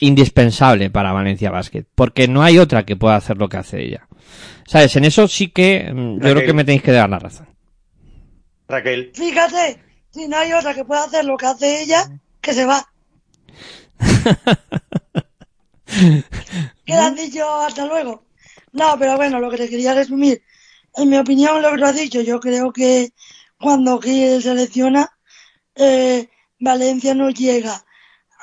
[0.00, 4.08] indispensable para Valencia Basket, porque no hay otra que pueda hacer lo que hace ella.
[4.66, 4.94] ¿Sabes?
[4.96, 7.48] En eso sí que mm, yo creo que me tenéis que dar la razón.
[8.68, 9.10] Raquel.
[9.14, 12.08] Fíjate, si no hay otra que pueda hacer lo que hace ella,
[12.40, 12.86] que se va.
[15.86, 18.24] ¿Qué le han dicho hasta luego?
[18.72, 20.42] No, pero bueno, lo que te quería resumir.
[20.94, 23.12] En mi opinión, lo que tú has dicho, yo creo que
[23.58, 25.10] cuando Gil selecciona,
[25.74, 27.84] eh, Valencia no llega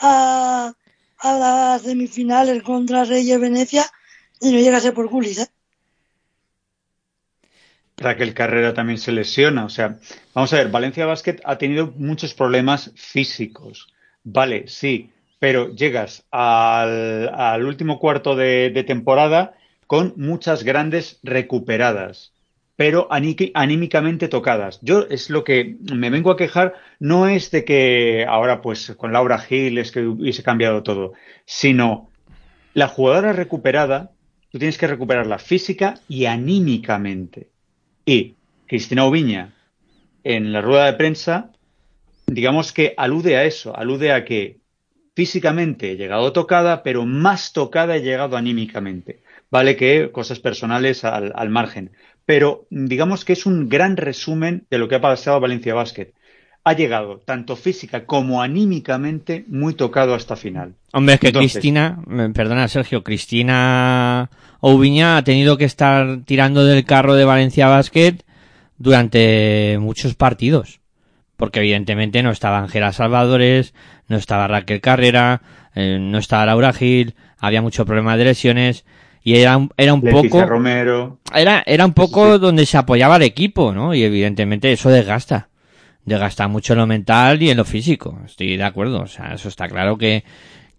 [0.01, 0.73] a,
[1.19, 3.85] a las semifinales contra Reyes Venecia
[4.39, 5.47] y no llega a ser por Gulis, ¿eh?
[7.97, 9.65] Raquel Carrera también se lesiona.
[9.65, 9.97] O sea,
[10.33, 13.87] vamos a ver, Valencia Basket ha tenido muchos problemas físicos.
[14.23, 19.55] Vale, sí, pero llegas al, al último cuarto de, temporada
[19.87, 22.33] con muchas grandes recuperadas,
[22.77, 24.79] pero anímicamente tocadas.
[24.81, 29.11] Yo es lo que me vengo a quejar, no es de que ahora pues con
[29.11, 31.13] Laura Gil es que hubiese cambiado todo,
[31.43, 32.09] sino
[32.75, 34.11] la jugadora recuperada,
[34.51, 37.49] tú tienes que recuperarla física y anímicamente.
[38.05, 38.35] Y
[38.67, 39.55] Cristina Oviña,
[40.23, 41.51] en la rueda de prensa,
[42.27, 44.59] digamos que alude a eso, alude a que
[45.15, 49.23] físicamente he llegado tocada, pero más tocada he llegado anímicamente.
[49.49, 51.91] Vale que cosas personales al, al, margen.
[52.27, 56.11] Pero digamos que es un gran resumen de lo que ha pasado Valencia Basket.
[56.65, 60.73] Ha llegado, tanto física como anímicamente, muy tocado hasta final.
[60.91, 66.83] Hombre, es que Entonces, Cristina, perdona Sergio, Cristina Oubiña ha tenido que estar tirando del
[66.83, 68.17] carro de Valencia Basket
[68.77, 70.81] durante muchos partidos.
[71.37, 73.73] Porque evidentemente no estaba Ángela Salvadores,
[74.09, 75.43] no estaba Raquel Carrera,
[75.75, 78.83] eh, no estaba Laura Gil, había mucho problema de lesiones
[79.27, 81.19] y era, era un Leticia poco Romero.
[81.35, 82.39] era era un poco sí.
[82.39, 83.93] donde se apoyaba el equipo, ¿no?
[83.93, 85.49] Y evidentemente eso desgasta.
[86.05, 88.17] Desgasta mucho en lo mental y en lo físico.
[88.25, 90.23] Estoy de acuerdo, o sea, eso está claro que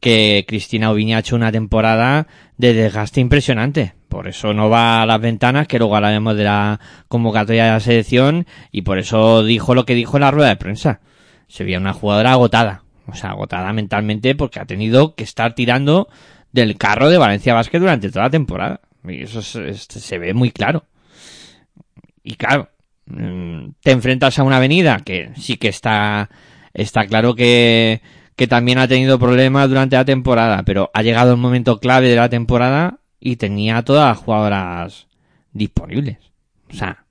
[0.00, 3.92] que Cristina Oviña ha hecho una temporada de desgaste impresionante.
[4.08, 7.80] Por eso no va a las ventanas, que luego hablaremos de la convocatoria de la
[7.80, 11.00] selección, y por eso dijo lo que dijo en la rueda de prensa.
[11.48, 16.08] Se veía una jugadora agotada, o sea, agotada mentalmente porque ha tenido que estar tirando
[16.52, 18.80] del carro de Valencia Basket durante toda la temporada.
[19.04, 20.84] Y eso es, es, se ve muy claro.
[22.22, 22.68] Y claro,
[23.06, 26.28] mm, te enfrentas a una avenida que sí que está,
[26.74, 28.02] está claro que,
[28.36, 32.16] que también ha tenido problemas durante la temporada, pero ha llegado el momento clave de
[32.16, 35.06] la temporada y tenía todas las jugadoras
[35.52, 36.18] disponibles.
[36.70, 37.04] O sea.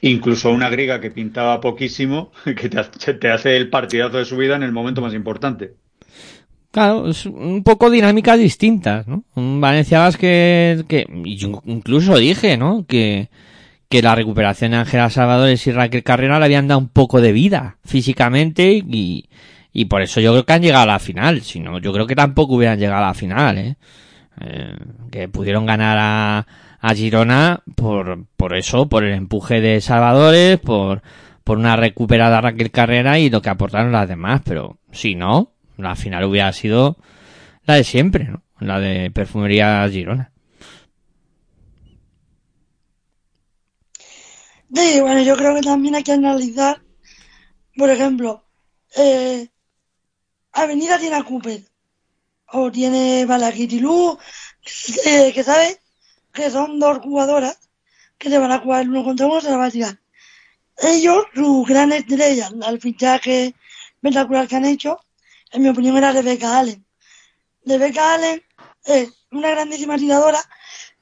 [0.00, 4.62] Incluso una griega que pintaba poquísimo, que te hace el partidazo de su vida en
[4.62, 5.74] el momento más importante.
[6.78, 9.24] Claro, es un poco dinámicas distintas, ¿no?
[9.34, 11.08] Un Valencia Basket que,
[11.64, 12.86] incluso dije, ¿no?
[12.86, 13.30] Que,
[13.88, 17.32] que la recuperación de Ángela Salvadores y Raquel Carrera le habían dado un poco de
[17.32, 19.28] vida físicamente y,
[19.72, 21.40] y por eso yo creo que han llegado a la final.
[21.40, 23.76] Si no, yo creo que tampoco hubieran llegado a la final, ¿eh?
[24.40, 24.76] eh
[25.10, 26.46] que pudieron ganar a,
[26.80, 31.02] a Girona por, por eso, por el empuje de Salvadores, por,
[31.42, 34.42] por una recuperada Raquel Carrera y lo que aportaron las demás.
[34.44, 36.98] Pero si no, la final hubiera sido
[37.64, 38.42] la de siempre, ¿no?
[38.60, 40.32] La de Perfumería Girona.
[44.74, 46.82] Sí, bueno, yo creo que también hay que analizar,
[47.76, 48.44] por ejemplo,
[48.96, 49.48] eh,
[50.52, 51.62] Avenida tiene a Cooper
[52.52, 54.18] o tiene Balaguirilú,
[55.06, 55.80] eh, que sabe
[56.32, 57.58] que son dos jugadoras
[58.18, 59.98] que se van a jugar uno contra uno, se la va a tirar.
[60.76, 63.54] Ellos, su gran estrella, al fichaje
[63.96, 65.00] espectacular que han hecho,
[65.52, 66.84] en mi opinión era Rebecca Allen.
[67.64, 68.42] Rebecca Allen
[68.84, 70.40] es una grandísima tiradora,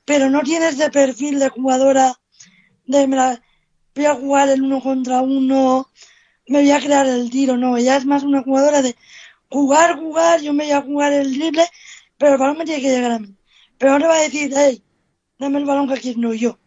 [0.05, 2.19] pero no tiene ese perfil de jugadora
[2.85, 3.43] de me la,
[3.95, 5.89] voy a jugar el uno contra uno
[6.49, 8.97] me voy a crear el tiro, no, ella es más una jugadora de
[9.51, 11.65] jugar, jugar, yo me voy a jugar el drible,
[12.19, 13.37] pero el balón me tiene que llegar a mí.
[13.79, 14.83] Pero no le va a decir, hey,
[15.39, 16.59] dame el balón que aquí no yo.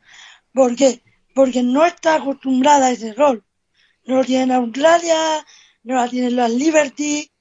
[0.54, 1.02] ¿Por qué?
[1.34, 3.44] Porque no está acostumbrada a ese rol.
[4.06, 5.46] No lo tiene en Australia,
[5.84, 7.32] no la tiene en las Liberty,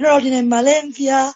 [0.00, 1.32] no lo tiene en Valencia.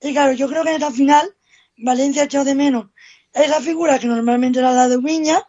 [0.00, 1.34] Y claro, yo creo que en esta final
[1.78, 2.86] Valencia ha echado de menos
[3.32, 5.42] esa figura que normalmente era la de Ubiña.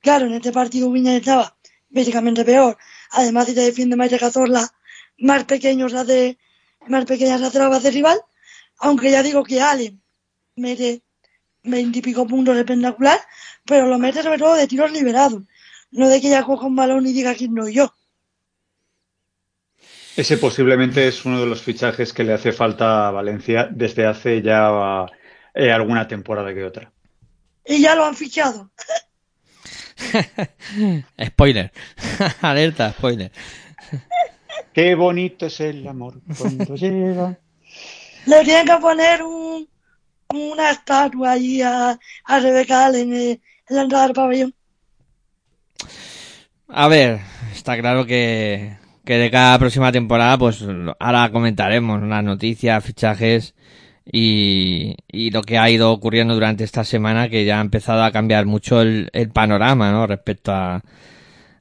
[0.00, 1.56] Claro, en este partido Ubiña estaba
[1.88, 2.76] básicamente peor.
[3.10, 4.70] Además, si te defiende Maite Cazorla,
[5.18, 6.38] más pequeños hace,
[6.86, 8.20] más pequeñas hace la base rival.
[8.78, 9.96] Aunque ya digo que Ale
[10.56, 11.02] mete
[11.62, 13.18] veintipico puntos espectacular,
[13.64, 15.42] pero lo mete sobre todo de tiros liberados.
[15.90, 17.92] No de que ella coja un balón y diga quién no yo.
[20.16, 24.42] Ese posiblemente es uno de los fichajes que le hace falta a Valencia desde hace
[24.42, 25.06] ya
[25.54, 26.92] eh, alguna temporada que otra.
[27.66, 28.70] Y ya lo han fichado.
[31.26, 31.72] spoiler.
[32.42, 33.32] Alerta, spoiler.
[34.72, 37.38] Qué bonito es el amor cuando llega.
[38.26, 39.68] Le tienen que poner un,
[40.32, 44.54] una estatua allí a, a Rebeca Allen en, en la entrada del pabellón.
[46.68, 47.20] A ver,
[47.52, 50.64] está claro que, que de cada próxima temporada, pues
[50.98, 53.54] ahora comentaremos las noticias, fichajes
[54.04, 58.12] y, y lo que ha ido ocurriendo durante esta semana, que ya ha empezado a
[58.12, 60.06] cambiar mucho el, el panorama, ¿no?
[60.06, 60.82] Respecto a,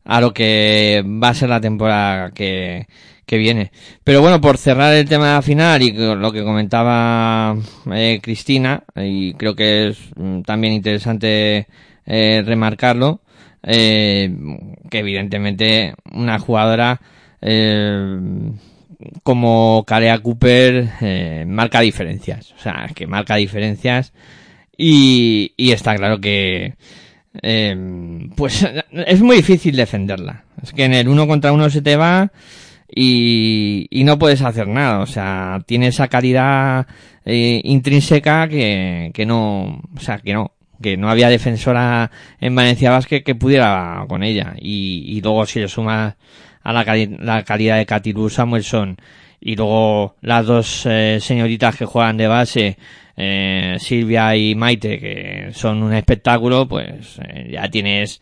[0.06, 2.88] a lo que va a ser la temporada que,
[3.26, 3.72] que viene.
[4.04, 7.56] Pero bueno, por cerrar el tema final y lo que comentaba
[7.92, 11.68] eh, Cristina, y creo que es mm, también interesante
[12.06, 13.22] eh, remarcarlo,
[13.64, 14.34] eh,
[14.90, 17.00] que evidentemente una jugadora
[17.46, 18.20] eh,
[19.24, 24.14] como Kalea Cooper eh, marca diferencias, o sea, que marca diferencias
[24.78, 26.76] y, está claro que
[27.42, 30.44] eh, pues es muy difícil defenderla.
[30.62, 32.32] Es que en el uno contra uno se te va
[32.94, 35.00] y, no puedes hacer nada.
[35.00, 36.88] O sea, tiene esa calidad
[37.26, 42.92] eh, intrínseca que, que no, o sea, que no, que no había defensora en Valencia
[42.92, 44.56] Basket que pudiera con ella.
[44.60, 46.16] Y, y luego si le sumas
[46.64, 48.98] a la, cali- la calidad de Katilu Samuelson
[49.40, 52.78] y luego las dos eh, señoritas que juegan de base,
[53.18, 58.22] eh, Silvia y Maite, que son un espectáculo, pues eh, ya tienes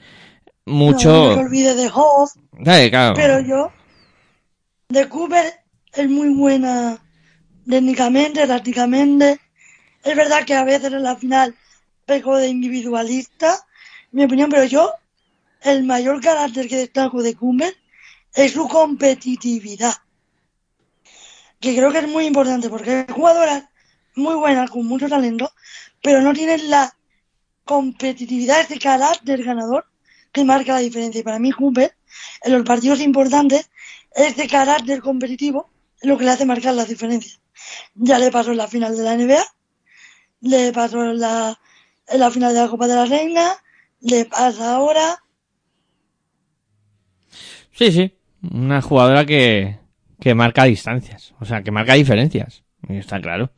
[0.65, 1.09] mucho...
[1.09, 2.31] No, no me olvide de Hoff,
[2.63, 3.13] claro.
[3.15, 3.71] pero yo,
[4.89, 5.45] de Cooper
[5.93, 6.97] es muy buena
[7.69, 9.39] técnicamente, tácticamente.
[10.03, 11.53] Es verdad que a veces en la final
[12.05, 13.57] peco de individualista,
[14.11, 14.91] mi opinión, pero yo,
[15.61, 17.75] el mayor carácter que destaco de Cooper
[18.33, 19.93] es su competitividad.
[21.59, 23.65] Que creo que es muy importante porque hay jugadoras
[24.15, 25.51] muy buenas, con mucho talento,
[26.01, 26.95] pero no tienen la
[27.63, 29.85] competitividad, ese carácter ganador
[30.31, 31.21] que marca la diferencia.
[31.21, 31.95] Y para mí, Cooper,
[32.43, 33.69] en los partidos importantes,
[34.13, 35.69] este carácter competitivo
[36.01, 37.39] lo que le hace marcar las diferencias.
[37.93, 39.45] Ya le pasó en la final de la NBA,
[40.41, 41.59] le pasó la,
[42.07, 43.53] en la final de la Copa de la Reina,
[44.01, 45.23] le pasa ahora.
[47.71, 48.20] Sí, sí.
[48.49, 49.77] Una jugadora que,
[50.19, 51.33] que marca distancias.
[51.39, 52.63] O sea, que marca diferencias.
[52.87, 53.51] Está claro.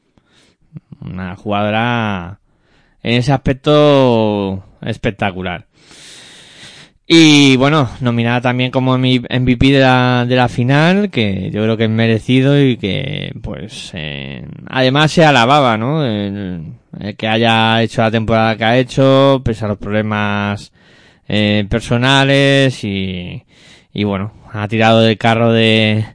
[1.02, 2.40] Una jugadora
[3.02, 5.68] en ese aspecto espectacular.
[7.06, 11.84] Y bueno, nominada también como MVP de la, de la final, que yo creo que
[11.84, 16.06] es merecido y que pues eh, además se alababa, ¿no?
[16.06, 16.76] El
[17.18, 20.72] que haya hecho la temporada que ha hecho, pese a los problemas
[21.28, 23.44] eh, personales y,
[23.94, 26.06] y bueno, ha tirado del carro de,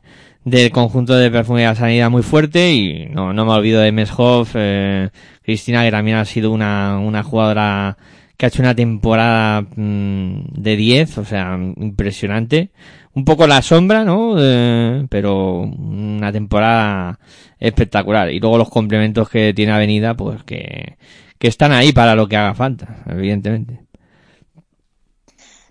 [0.45, 3.91] del conjunto de perfume y la sanidad muy fuerte y no, no me olvido de
[3.91, 5.11] Meshoff, eh,
[5.43, 7.99] Cristina que también ha sido una, una jugadora
[8.37, 12.71] que ha hecho una temporada mm, de 10, o sea, impresionante.
[13.15, 14.37] Un poco la sombra, ¿no?
[14.39, 17.19] Eh, pero una temporada
[17.59, 18.31] espectacular.
[18.31, 20.97] Y luego los complementos que tiene Avenida, pues que,
[21.39, 23.81] que están ahí para lo que haga falta, evidentemente.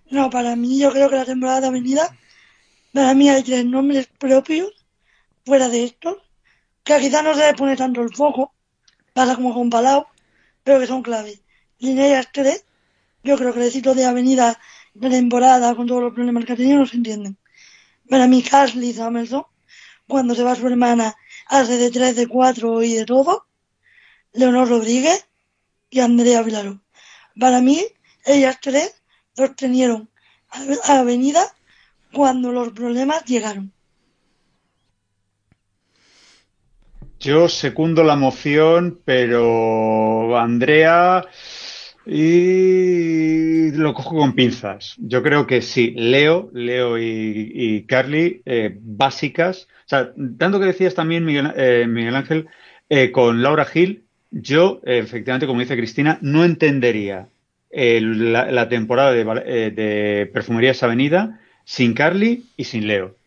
[0.09, 2.13] No, para mí yo creo que la temporada de Avenida,
[2.97, 4.71] para mí hay tres nombres propios,
[5.45, 6.17] fuera de estos,
[6.83, 8.55] que quizás no se le pone tanto el foco,
[9.13, 10.07] pasa como con Palau,
[10.63, 11.39] pero que son clave.
[11.77, 12.59] Linnea Estere,
[13.23, 14.59] yo creo que el de Avenida
[14.95, 17.37] de temporada, con todos los problemas que ha tenido, no se entienden.
[18.09, 19.45] Para mí, Casley Samuelson,
[20.07, 21.13] cuando se va su hermana,
[21.45, 23.45] hace de 3, de 4 y de todo.
[24.33, 25.27] Leonor Rodríguez
[25.91, 26.81] y Andrea Vilaro.
[27.39, 27.79] Para mí,
[28.25, 28.95] ellas tres
[29.35, 30.09] sostenieron
[30.49, 31.53] a Avenida
[32.11, 33.71] cuando los problemas llegaron.
[37.19, 41.25] Yo secundo la moción, pero Andrea
[42.05, 44.95] Y lo cojo con pinzas.
[44.97, 49.67] Yo creo que sí, Leo, Leo y, Carly, eh, básicas.
[49.85, 52.47] O sea, tanto que decías también, Miguel, eh, Ángel,
[52.89, 57.29] eh, con Laura Gil, yo, efectivamente, como dice Cristina, no entendería
[57.71, 63.17] la, temporada de, de Perfumerías Avenida sin Carly y sin Leo.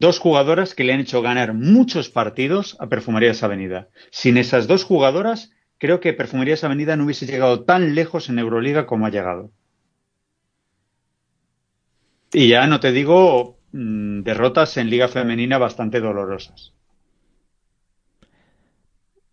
[0.00, 3.86] Dos jugadoras que le han hecho ganar muchos partidos a Perfumerías Avenida.
[4.10, 8.84] Sin esas dos jugadoras, creo que Perfumerías Avenida no hubiese llegado tan lejos en Euroliga
[8.84, 9.52] como ha llegado.
[12.32, 16.72] Y ya no te digo mm, derrotas en Liga Femenina bastante dolorosas.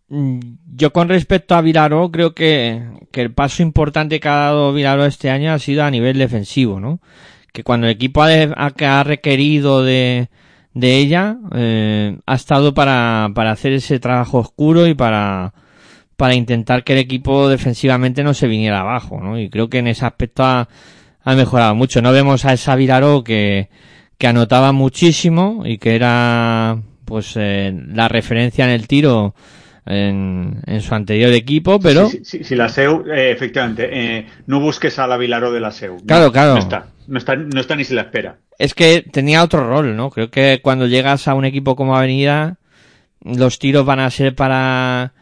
[0.08, 0.38] Mm,
[0.76, 2.80] yo con respecto a Viraro creo que,
[3.12, 7.00] el paso importante que ha dado Viraro este año ha sido a nivel defensivo, ¿no?
[7.54, 10.28] Que cuando el equipo ha, ha requerido de,
[10.74, 15.54] de ella eh, ha estado para, para hacer ese trabajo oscuro y para,
[16.16, 19.38] para intentar que el equipo defensivamente no se viniera abajo, ¿no?
[19.38, 20.68] Y creo que en ese aspecto ha,
[21.24, 22.02] mejorado mucho.
[22.02, 23.68] No vemos a esa Viraro que,
[24.18, 29.34] que anotaba muchísimo y que era pues eh, la referencia en el tiro
[29.86, 32.08] en, en su anterior equipo, pero...
[32.08, 35.98] Si sí, la SEU, eh, efectivamente, eh, no busques a la Vilaro de la SEU.
[36.06, 36.54] Claro, claro.
[36.54, 38.38] No está, no está, no está ni se la espera.
[38.58, 40.10] Es que tenía otro rol, ¿no?
[40.10, 42.58] Creo que cuando llegas a un equipo como Avenida,
[43.22, 45.12] los tiros van a ser para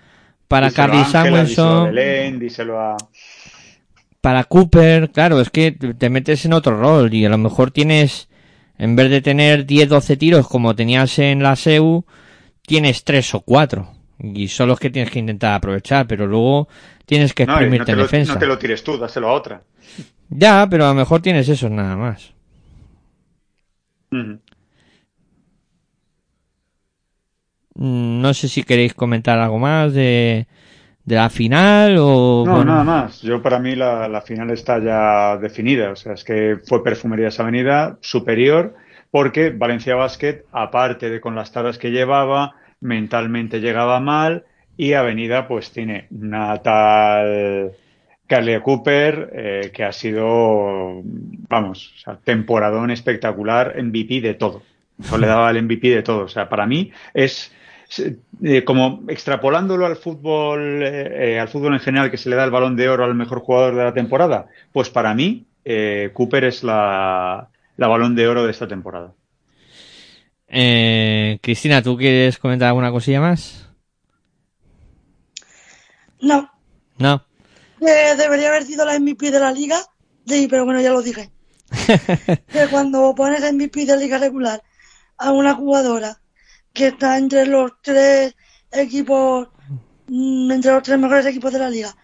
[0.48, 1.94] para Carly Samuelson,
[4.20, 8.28] para Cooper, claro, es que te metes en otro rol y a lo mejor tienes,
[8.76, 12.04] en vez de tener 10, 12 tiros como tenías en la SEU,
[12.66, 13.88] tienes 3 o 4
[14.22, 16.68] y son los que tienes que intentar aprovechar, pero luego
[17.06, 18.34] tienes que exprimirte en defensa.
[18.34, 19.62] No te lo tires tú, dáselo a otra.
[20.34, 22.32] Ya, pero a lo mejor tienes eso nada más.
[27.74, 30.46] Mm, no sé si queréis comentar algo más de,
[31.06, 32.44] la final o...
[32.46, 33.20] No, nada más.
[33.22, 35.90] Yo para mí la, final está ya definida.
[35.90, 38.74] O sea, es que fue Perfumerías Avenida superior
[39.10, 44.44] porque Valencia Basket, aparte de con las taras que llevaba, mentalmente llegaba mal
[44.76, 47.72] y Avenida pues tiene una tal
[48.32, 54.62] Carly Cooper eh, que ha sido, vamos, o sea, temporadón espectacular, MVP de todo.
[54.98, 56.24] Eso le daba el MVP de todo.
[56.24, 57.52] O sea, para mí es
[58.42, 62.50] eh, como extrapolándolo al fútbol, eh, al fútbol en general, que se le da el
[62.50, 65.44] balón de oro al mejor jugador de la temporada, pues para mí
[66.14, 69.12] Cooper es la, la balón de oro de esta temporada.
[70.48, 73.68] Cristina, ¿tú quieres comentar alguna cosilla más?
[76.18, 76.50] No.
[76.96, 77.26] No.
[77.90, 79.78] Debería haber sido la MVP de la liga,
[80.26, 81.30] sí, pero bueno, ya lo dije.
[82.52, 84.62] que cuando pones MVP de liga regular
[85.16, 86.20] a una jugadora
[86.72, 88.34] que está entre los tres
[88.70, 89.48] equipos,
[90.08, 91.96] mm, entre los tres mejores equipos de la liga,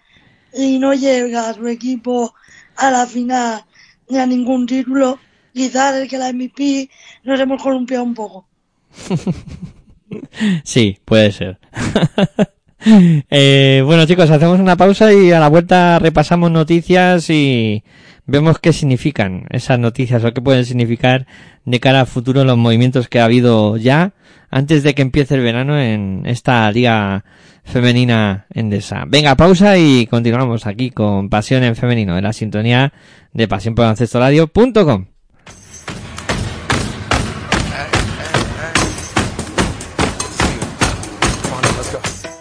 [0.54, 2.34] y no llega a su equipo
[2.76, 3.64] a la final
[4.08, 5.18] ni a ningún título,
[5.52, 6.90] quizás el que la MVP
[7.24, 8.48] nos hemos columpiado un poco.
[10.64, 11.58] sí, puede ser.
[13.30, 17.82] eh, bueno chicos, hacemos una pausa y a la vuelta repasamos noticias y
[18.26, 21.26] vemos qué significan esas noticias o qué pueden significar
[21.64, 24.12] de cara a futuro los movimientos que ha habido ya
[24.50, 27.24] antes de que empiece el verano en esta liga
[27.64, 29.04] femenina endesa.
[29.06, 32.92] Venga, pausa y continuamos aquí con Pasión en Femenino en la sintonía
[33.32, 33.74] de pasión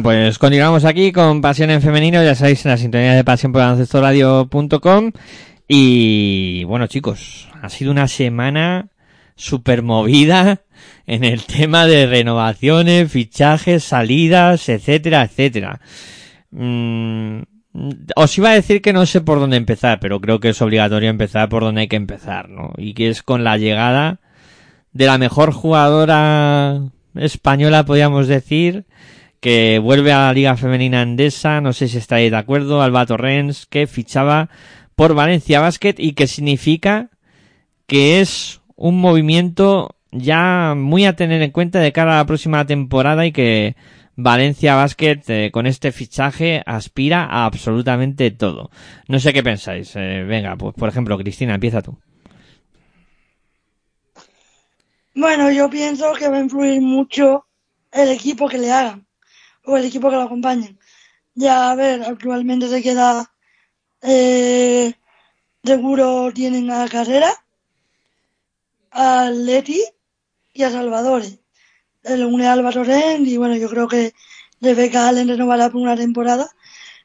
[0.00, 3.50] Bueno, pues continuamos aquí con Pasión en Femenino, ya sabéis, en la sintonía de pasión
[3.50, 5.10] por radio.com
[5.66, 8.90] y bueno chicos, ha sido una semana
[9.34, 10.60] super movida
[11.06, 15.80] en el tema de renovaciones, fichajes, salidas, etcétera, etcétera.
[16.52, 17.40] Mm,
[18.14, 21.10] os iba a decir que no sé por dónde empezar, pero creo que es obligatorio
[21.10, 22.72] empezar por donde hay que empezar, ¿no?
[22.76, 24.20] Y que es con la llegada
[24.92, 26.82] de la mejor jugadora
[27.16, 28.84] española, podríamos decir,
[29.40, 33.66] que vuelve a la Liga Femenina Andesa, no sé si estáis de acuerdo, Alba Torrens,
[33.66, 34.50] que fichaba
[34.96, 37.10] por Valencia Basket y que significa
[37.86, 42.66] que es un movimiento ya muy a tener en cuenta de cara a la próxima
[42.66, 43.76] temporada y que
[44.16, 48.70] Valencia Basket eh, con este fichaje aspira a absolutamente todo.
[49.06, 49.94] No sé qué pensáis.
[49.94, 51.96] Eh, venga, pues por ejemplo, Cristina, empieza tú.
[55.14, 57.46] Bueno, yo pienso que va a influir mucho
[57.92, 59.07] el equipo que le hagan
[59.68, 60.76] o el equipo que lo acompañe.
[61.34, 63.32] Ya, a ver, actualmente se queda
[64.02, 64.94] eh,
[65.64, 67.30] seguro tienen a Carrera,
[68.90, 69.82] a Leti
[70.54, 71.38] y a Salvadores
[72.16, 74.14] le une a Álvaro Ren y bueno, yo creo que
[74.60, 76.48] Rebeca Allen renovará por una temporada,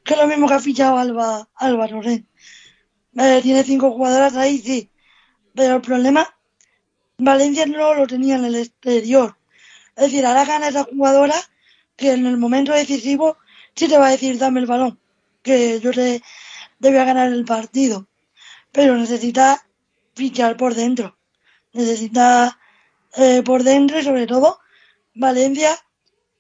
[0.04, 2.28] que es lo mismo que ha fichado Alba, Álvaro Ren.
[3.18, 4.90] Eh, tiene cinco jugadoras ahí, sí,
[5.54, 6.28] pero el problema,
[7.18, 9.38] Valencia no lo tenía en el exterior.
[9.96, 11.36] Es decir, ahora gana esa jugadora
[11.96, 13.38] que en el momento decisivo
[13.76, 15.00] sí te va a decir dame el balón,
[15.42, 16.22] que yo te,
[16.80, 18.08] voy a ganar el partido.
[18.72, 19.66] Pero necesita
[20.16, 21.18] fichar por dentro.
[21.74, 22.60] Necesita
[23.18, 24.60] eh, por dentro y sobre todo
[25.16, 25.78] Valencia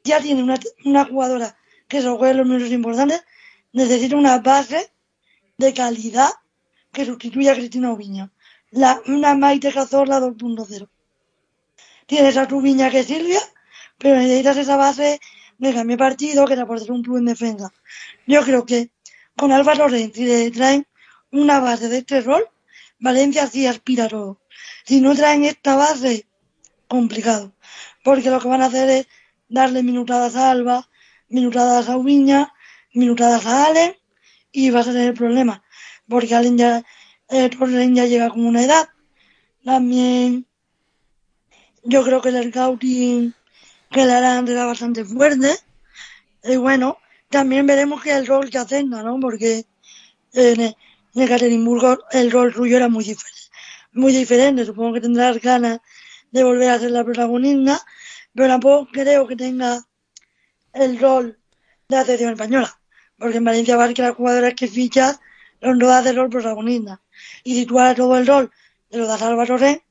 [0.03, 3.23] ya tiene una, una jugadora que se juega en los minutos importantes,
[3.71, 4.91] necesita una base
[5.57, 6.29] de calidad
[6.91, 8.31] que sustituya a Cristina Oviña.
[8.71, 10.89] La, una Maite Cazorla 2.0.
[12.05, 13.39] Tienes a tu Viña que Silvia,
[13.97, 15.19] pero necesitas esa base
[15.63, 17.73] de cambio partido que te aporte un plus en defensa.
[18.27, 18.91] Yo creo que
[19.35, 20.87] con Álvaro Lorenz y le traen
[21.31, 22.47] una base de este rol,
[22.99, 24.41] Valencia sí aspira a todo.
[24.85, 26.27] Si no traen esta base,
[26.87, 27.53] complicado
[28.03, 29.07] porque lo que van a hacer es
[29.47, 30.89] darle minutadas a Alba,
[31.29, 32.53] minutadas a Ubiña,
[32.93, 33.95] minutadas a Allen
[34.51, 35.61] y vas a tener problemas,
[36.07, 36.83] porque Allen ya,
[37.29, 37.49] eh,
[37.93, 38.89] ya llega con una edad.
[39.63, 40.45] También
[41.83, 43.33] yo creo que el scouting
[43.93, 45.57] que le harán será bastante fuerte.
[46.43, 46.97] Y bueno,
[47.29, 49.19] también veremos que el rol que hacen, ¿no?
[49.19, 49.65] Porque
[50.33, 50.75] en, en
[52.11, 53.41] el rol suyo era muy diferente.
[53.93, 55.79] Muy diferente, supongo que tendrás ganas
[56.31, 57.79] de volver a ser la protagonista,
[58.33, 59.85] pero tampoco creo que tenga
[60.73, 61.37] el rol
[61.87, 62.75] de la selección española,
[63.19, 65.19] porque en Valencia que las jugadoras que fichas
[65.61, 67.01] no das el rol protagonista.
[67.43, 68.51] Y si tú haces todo el rol
[68.89, 69.81] de lo das a Álvaro Ren,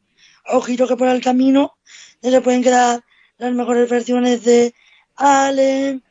[0.47, 1.79] ojito que por el camino
[2.21, 3.05] se pueden quedar
[3.43, 4.75] las mejores versiones de
[5.17, 6.03] Allen,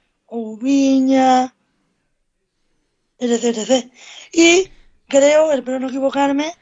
[0.59, 1.53] Viña,
[3.19, 3.91] etc, etc.
[4.31, 4.69] Y
[5.07, 6.53] creo, espero no equivocarme,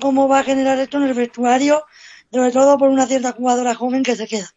[0.00, 1.84] cómo va a generar esto en el vestuario
[2.34, 4.50] sobre todo por una cierta jugadora joven que se queda.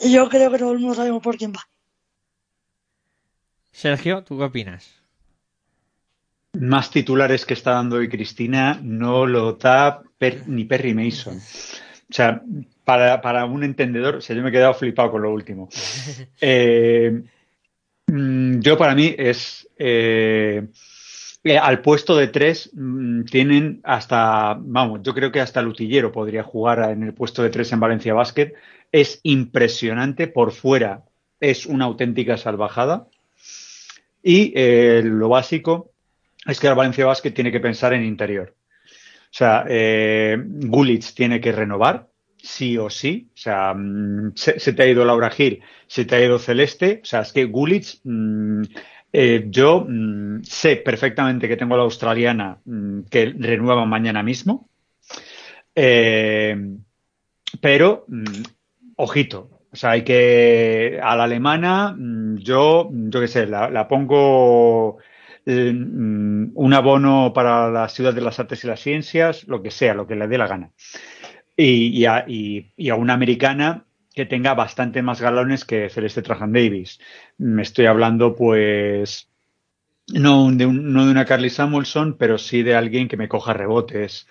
[0.00, 1.66] Y yo creo que todo el mundo sabemos por quién va.
[3.72, 5.02] Sergio, ¿tú qué opinas?
[6.52, 10.02] Más titulares que está dando hoy Cristina no lo da
[10.46, 11.38] ni Perry Mason.
[11.38, 12.42] O sea,
[12.86, 15.68] para, un entendedor, o sea, yo me he quedado flipado con lo último.
[16.40, 17.22] Eh,
[18.06, 20.68] mm, yo para mí es eh,
[21.42, 26.42] eh, al puesto de tres mm, tienen hasta, vamos, yo creo que hasta Lutillero podría
[26.42, 28.54] jugar en el puesto de tres en Valencia Basket.
[28.92, 31.04] Es impresionante por fuera,
[31.40, 33.08] es una auténtica salvajada.
[34.22, 35.92] Y eh, lo básico
[36.46, 38.54] es que el Valencia Basket tiene que pensar en interior.
[39.24, 40.38] O sea, eh,
[41.14, 42.08] tiene que renovar,
[42.46, 43.28] sí o sí.
[43.34, 47.00] O sea, mm, se, te ha ido Laura Gil, se te ha ido Celeste.
[47.02, 48.62] O sea, es que Gullit mm,
[49.12, 52.60] eh, yo mm, sé perfectamente que tengo a la australiana
[53.10, 54.68] que renueva mañana mismo,
[55.74, 56.76] eh,
[57.60, 58.06] pero
[58.96, 61.96] ojito, o sea, hay que a la alemana
[62.38, 64.98] yo, yo qué sé, la, pongo
[65.46, 70.06] un abono para la ciudad de las artes y las ciencias, lo que sea, lo
[70.06, 70.72] que le dé la gana.
[71.56, 73.86] Y, a, y a una americana
[74.16, 76.98] que tenga bastante más galones que Celeste Trajan Davis.
[77.36, 79.28] Me estoy hablando, pues,
[80.08, 84.26] no de, no de una Carly Samuelson, pero sí de alguien que me coja rebotes.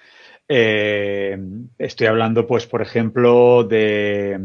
[0.48, 1.38] Eh,
[1.78, 4.40] estoy hablando, pues, por ejemplo, de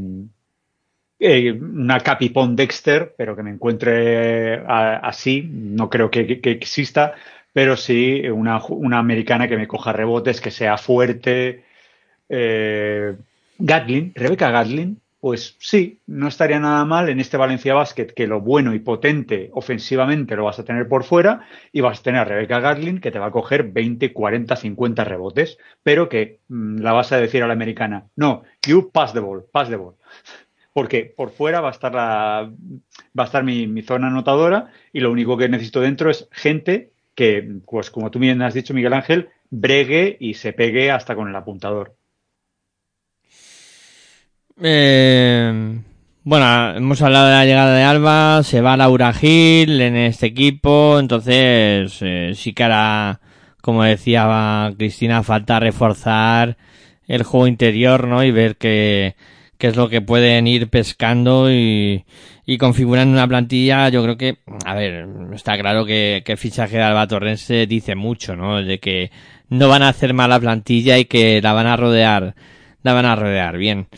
[1.19, 7.15] eh, una Capipon Dexter, pero que me encuentre así, no creo que, exista,
[7.53, 8.61] pero sí una,
[8.99, 11.65] americana que me coja rebotes, que sea fuerte.
[12.31, 13.17] Eh,
[13.59, 18.41] Gatlin, Rebeca Gatlin, pues sí, no estaría nada mal en este Valencia Basket que lo
[18.41, 22.25] bueno y potente ofensivamente lo vas a tener por fuera y vas a tener a
[22.25, 26.93] Rebecca Garlin que te va a coger 20, 40, 50 rebotes, pero que mm, la
[26.93, 29.97] vas a decir a la americana, no, you pass the ball, pass the ball.
[30.73, 32.51] porque por fuera va a estar la,
[33.19, 36.93] va a estar mi, mi zona anotadora y lo único que necesito dentro es gente
[37.15, 41.29] que, pues como tú bien has dicho, Miguel Ángel, bregue y se pegue hasta con
[41.29, 41.95] el apuntador.
[44.63, 45.81] Eh,
[46.23, 50.99] bueno, hemos hablado de la llegada de Alba, se va Laura Gil en este equipo,
[51.01, 53.21] entonces eh, sí que ahora,
[53.63, 56.59] como decía Cristina, falta reforzar
[57.07, 58.23] el juego interior, ¿no?
[58.23, 59.17] Y ver qué,
[59.57, 62.05] qué es lo que pueden ir pescando y,
[62.45, 63.89] y configurando una plantilla.
[63.89, 67.95] Yo creo que, a ver, está claro que, que el fichaje de Alba Torrense dice
[67.95, 68.63] mucho, ¿no?
[68.63, 69.11] De que
[69.49, 72.35] no van a hacer mala plantilla y que la van a rodear,
[72.83, 73.89] la van a rodear bien.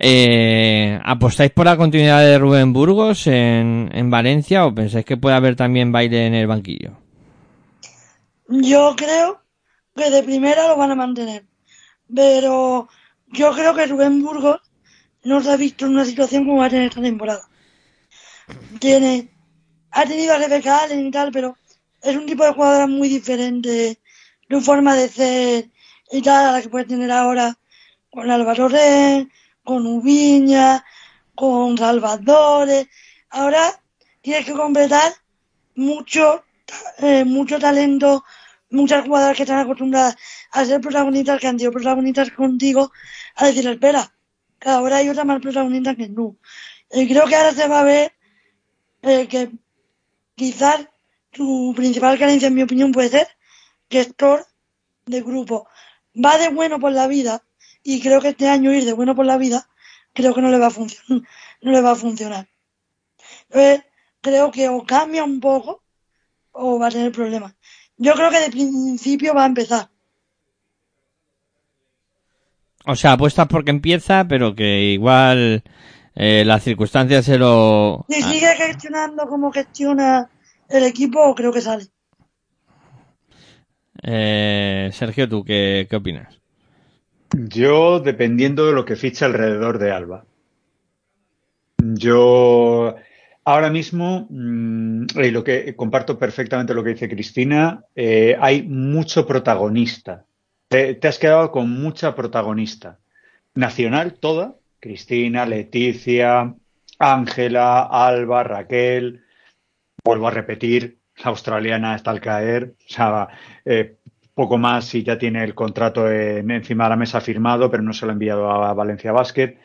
[0.00, 5.34] Eh, ¿Apostáis por la continuidad de Rubén Burgos en, en Valencia o pensáis que puede
[5.34, 6.92] haber también baile en el banquillo?
[8.48, 9.42] Yo creo
[9.96, 11.44] que de primera lo van a mantener.
[12.14, 12.88] Pero
[13.26, 14.60] yo creo que Rubén Burgos
[15.24, 17.42] no se ha visto en una situación como va a tener esta temporada.
[18.78, 19.28] Tiene,
[19.90, 21.56] ha tenido a Rebeca y tal, pero
[22.02, 23.98] es un tipo de jugadora muy diferente,
[24.48, 25.70] de forma de ser
[26.10, 27.58] y tal, a la que puede tener ahora
[28.10, 29.30] con Álvaro Ren,
[29.68, 30.82] con Ubiña,
[31.34, 32.88] con Salvadores.
[33.28, 33.78] Ahora
[34.22, 35.12] tienes que completar
[35.74, 36.42] mucho,
[37.00, 38.24] eh, mucho talento,
[38.70, 40.16] muchas jugadoras que están acostumbradas
[40.52, 42.90] a ser protagonistas, que han sido protagonistas contigo,
[43.36, 44.10] a decir, espera,
[44.58, 46.38] que ahora hay otra más protagonista que tú.
[46.90, 48.12] Y creo que ahora se va a ver
[49.02, 49.50] eh, que
[50.34, 50.88] quizás
[51.30, 53.28] tu principal carencia, en mi opinión, puede ser
[53.90, 54.46] gestor
[55.04, 55.68] de grupo.
[56.16, 57.42] Va de bueno por la vida
[57.90, 59.66] y creo que este año ir de bueno por la vida
[60.12, 61.22] creo que no le va a funcionar.
[61.60, 62.46] No le va a funcionar.
[63.48, 63.84] Entonces,
[64.20, 65.82] creo que o cambia un poco
[66.52, 67.56] o va a tener problemas.
[67.96, 69.88] Yo creo que de principio va a empezar.
[72.84, 75.64] O sea, apuestas porque empieza, pero que igual
[76.14, 78.06] eh, las circunstancias se lo...
[78.08, 80.30] Si sigue gestionando como gestiona
[80.68, 81.86] el equipo, creo que sale.
[84.02, 86.38] Eh, Sergio, ¿tú qué, qué opinas?
[87.36, 90.24] Yo, dependiendo de lo que ficha alrededor de Alba.
[91.78, 92.96] Yo
[93.44, 99.26] ahora mismo, mmm, y lo que comparto perfectamente lo que dice Cristina, eh, hay mucho
[99.26, 100.24] protagonista.
[100.68, 102.98] Te, te, has quedado con mucha protagonista.
[103.54, 106.54] Nacional toda, Cristina, Leticia,
[106.98, 109.22] Ángela, Alba, Raquel,
[110.04, 113.28] vuelvo a repetir, la australiana está al caer, o sea,
[113.64, 113.97] eh,
[114.38, 117.92] poco más si ya tiene el contrato en, encima de la mesa firmado, pero no
[117.92, 119.58] se lo ha enviado a Valencia Basket.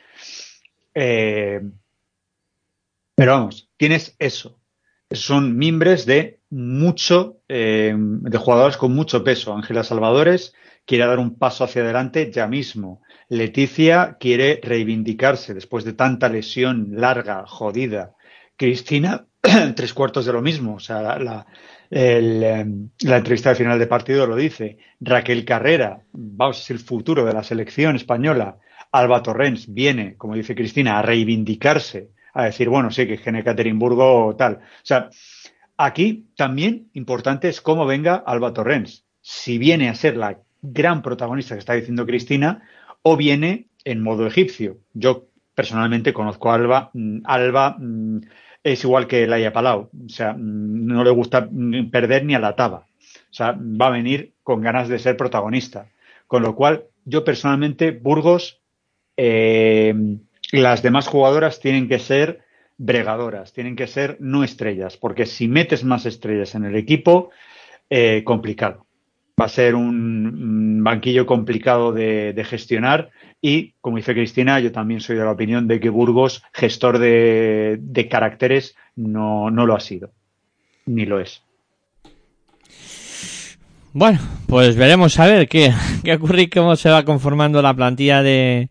[0.95, 1.61] Eh,
[3.13, 4.59] pero vamos, tienes eso.
[5.11, 9.53] Son mimbres de mucho, eh, de jugadores con mucho peso.
[9.55, 10.55] Ángela Salvadores
[10.87, 13.03] quiere dar un paso hacia adelante ya mismo.
[13.29, 18.15] Leticia quiere reivindicarse después de tanta lesión larga, jodida.
[18.57, 19.27] Cristina,
[19.75, 20.73] tres cuartos de lo mismo.
[20.73, 21.45] O sea, la, la,
[21.95, 24.79] el, la entrevista de final de partido lo dice.
[24.99, 28.57] Raquel Carrera, vamos, es el futuro de la selección española.
[28.91, 34.25] Alba Torrens viene, como dice Cristina, a reivindicarse, a decir, bueno, sí, que Gene Caterinburgo
[34.25, 34.55] o tal.
[34.55, 35.09] O sea,
[35.77, 39.05] aquí también importante es cómo venga Alba Torrens.
[39.21, 42.63] Si viene a ser la gran protagonista que está diciendo Cristina,
[43.03, 44.77] o viene en modo egipcio.
[44.93, 46.91] Yo personalmente conozco a Alba.
[47.25, 47.77] Alba
[48.63, 49.89] es igual que Laia Palau.
[50.05, 51.49] O sea, no le gusta
[51.91, 52.87] perder ni a la taba.
[53.29, 55.87] O sea, va a venir con ganas de ser protagonista.
[56.27, 58.61] Con lo cual, yo personalmente, Burgos,
[59.17, 59.93] eh,
[60.51, 62.41] las demás jugadoras tienen que ser
[62.77, 67.29] bregadoras, tienen que ser no estrellas, porque si metes más estrellas en el equipo,
[67.89, 68.85] eh, complicado.
[69.43, 73.09] Va a ser un banquillo complicado de, de, gestionar
[73.41, 77.77] y, como dice Cristina, yo también soy de la opinión de que Burgos, gestor de,
[77.77, 80.11] de caracteres, no, no lo ha sido,
[80.85, 81.43] ni lo es.
[83.91, 85.73] Bueno, pues veremos a ver qué,
[86.05, 88.69] qué ocurre y cómo se va conformando la plantilla de,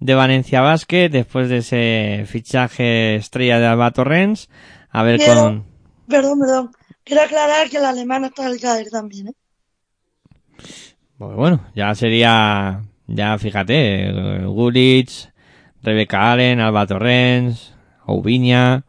[0.00, 4.50] de Valencia Basket después de ese fichaje estrella de Alba Torrens.
[4.90, 5.64] A ver Quiero, con.
[6.06, 6.70] Perdón, perdón.
[7.04, 9.34] Quiero aclarar que la alemana está al caer también, ¿eh?
[11.18, 14.10] Pues bueno, ya sería, ya fíjate,
[14.46, 15.28] Gulich,
[15.82, 17.74] Rebeca Allen, Alba Torrens,
[18.06, 18.84] Oubiña,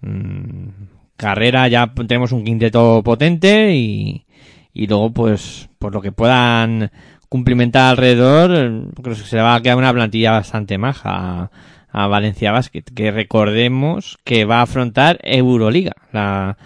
[0.00, 0.68] mmm,
[1.16, 4.26] Carrera, ya tenemos un quinteto potente y,
[4.72, 6.90] y luego pues, por lo que puedan
[7.28, 11.50] cumplimentar alrededor, creo que se va a quedar una plantilla bastante maja a,
[11.90, 16.58] a Valencia Basket, que recordemos que va a afrontar Euroliga la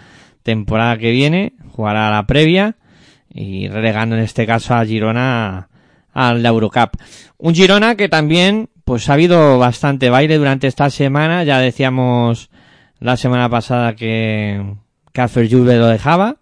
[0.43, 2.75] temporada que viene, jugará la previa
[3.33, 5.69] y relegando en este caso a Girona
[6.13, 6.97] a la Eurocup.
[7.37, 11.43] Un Girona que también pues ha habido bastante baile durante esta semana.
[11.43, 12.49] Ya decíamos
[12.99, 14.75] la semana pasada que
[15.11, 16.37] Café Juve lo dejaba,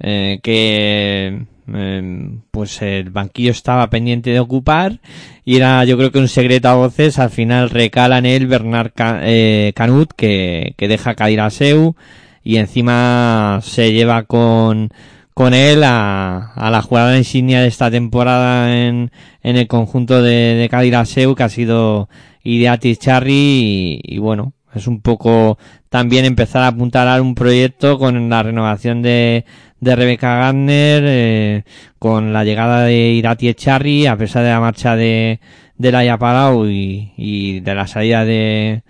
[0.00, 5.00] eh, que eh, pues el banquillo estaba pendiente de ocupar
[5.44, 7.18] y era yo creo que un secreto a voces.
[7.18, 8.92] Al final recala en él Bernard
[9.22, 11.96] eh, Canut que, que deja caer a Seu
[12.44, 14.92] y encima se lleva con
[15.34, 19.10] con él a, a la jugada insignia de esta temporada en,
[19.42, 22.08] en el conjunto de, de Cadiraseu, que ha sido
[22.44, 25.58] Ideati Charri, y, bueno, es un poco
[25.88, 29.44] también empezar a apuntar a un proyecto con la renovación de,
[29.80, 31.64] de Rebeca Gardner, eh,
[31.98, 35.40] con la llegada de Irati Charri, a pesar de la marcha de,
[35.76, 38.82] de Laia Palau y, y de la salida de,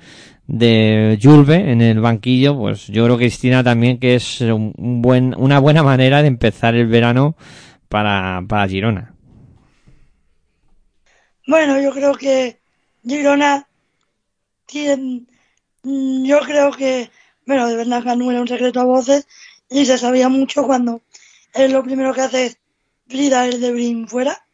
[0.52, 5.34] de Julve en el banquillo, pues yo creo que Cristina también que es un buen,
[5.38, 7.36] una buena manera de empezar el verano
[7.88, 9.14] para, para Girona.
[11.46, 12.60] Bueno, yo creo que
[13.02, 13.66] Girona
[14.66, 15.22] tiene,
[15.84, 17.10] mm, yo creo que,
[17.46, 19.26] bueno, de verdad no era un secreto a voces
[19.70, 21.00] y se sabía mucho cuando
[21.54, 22.58] es lo primero que hace es
[23.08, 24.44] Frida el de Brin fuera.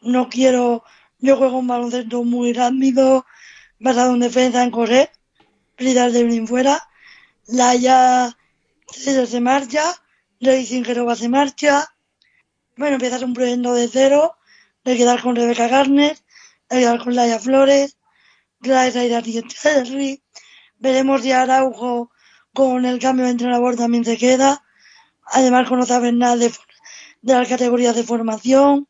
[0.00, 0.82] No quiero,
[1.20, 3.24] yo juego un baloncesto muy rápido,
[3.78, 5.10] basado en defensa, en correr.
[5.80, 6.86] De Brin fuera.
[7.46, 8.36] Laia
[8.92, 9.84] se marcha.
[10.38, 11.88] Rey va se marcha.
[12.76, 14.36] Bueno, empiezas un proyecto de cero.
[14.84, 16.18] De quedar con Rebeca Garner.
[16.68, 17.96] De quedar con Laia Flores.
[18.60, 20.22] Traes a Irati Cherry.
[20.78, 22.10] Veremos si Araujo
[22.52, 24.62] con el cambio de entrenador también se queda.
[25.24, 26.52] Además, con no saber nada de,
[27.22, 28.86] de las categorías de formación.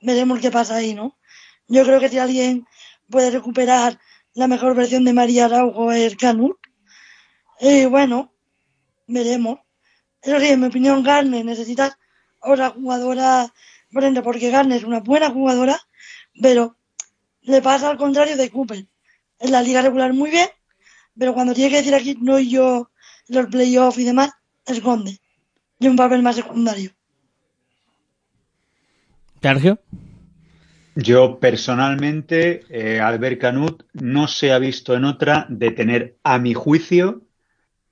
[0.00, 1.18] Veremos qué pasa ahí, ¿no?
[1.68, 2.66] Yo creo que si alguien
[3.10, 4.00] puede recuperar
[4.36, 6.58] la mejor versión de María Araujo es Canut.
[7.58, 8.34] Y bueno,
[9.06, 9.60] veremos.
[10.20, 11.98] Eso sí, en mi opinión, Garner necesita
[12.40, 13.52] otra jugadora,
[13.90, 15.80] ejemplo, porque Garner es una buena jugadora,
[16.40, 16.76] pero
[17.40, 18.86] le pasa al contrario de Cooper.
[19.38, 20.48] En la liga regular muy bien,
[21.18, 22.90] pero cuando tiene que decir aquí no yo
[23.28, 24.32] los playoffs y demás,
[24.66, 25.18] esconde.
[25.78, 26.90] Y un papel más secundario.
[29.40, 29.78] Sergio.
[30.96, 36.54] Yo personalmente, eh, Albert Canut no se ha visto en otra de tener, a mi
[36.54, 37.22] juicio,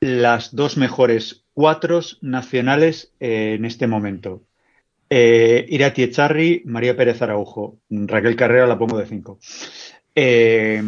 [0.00, 4.42] las dos mejores cuatro nacionales eh, en este momento.
[5.10, 9.38] Eh, Irati Echarri, María Pérez Araujo, Raquel Carrera la pongo de cinco.
[10.14, 10.82] Eh,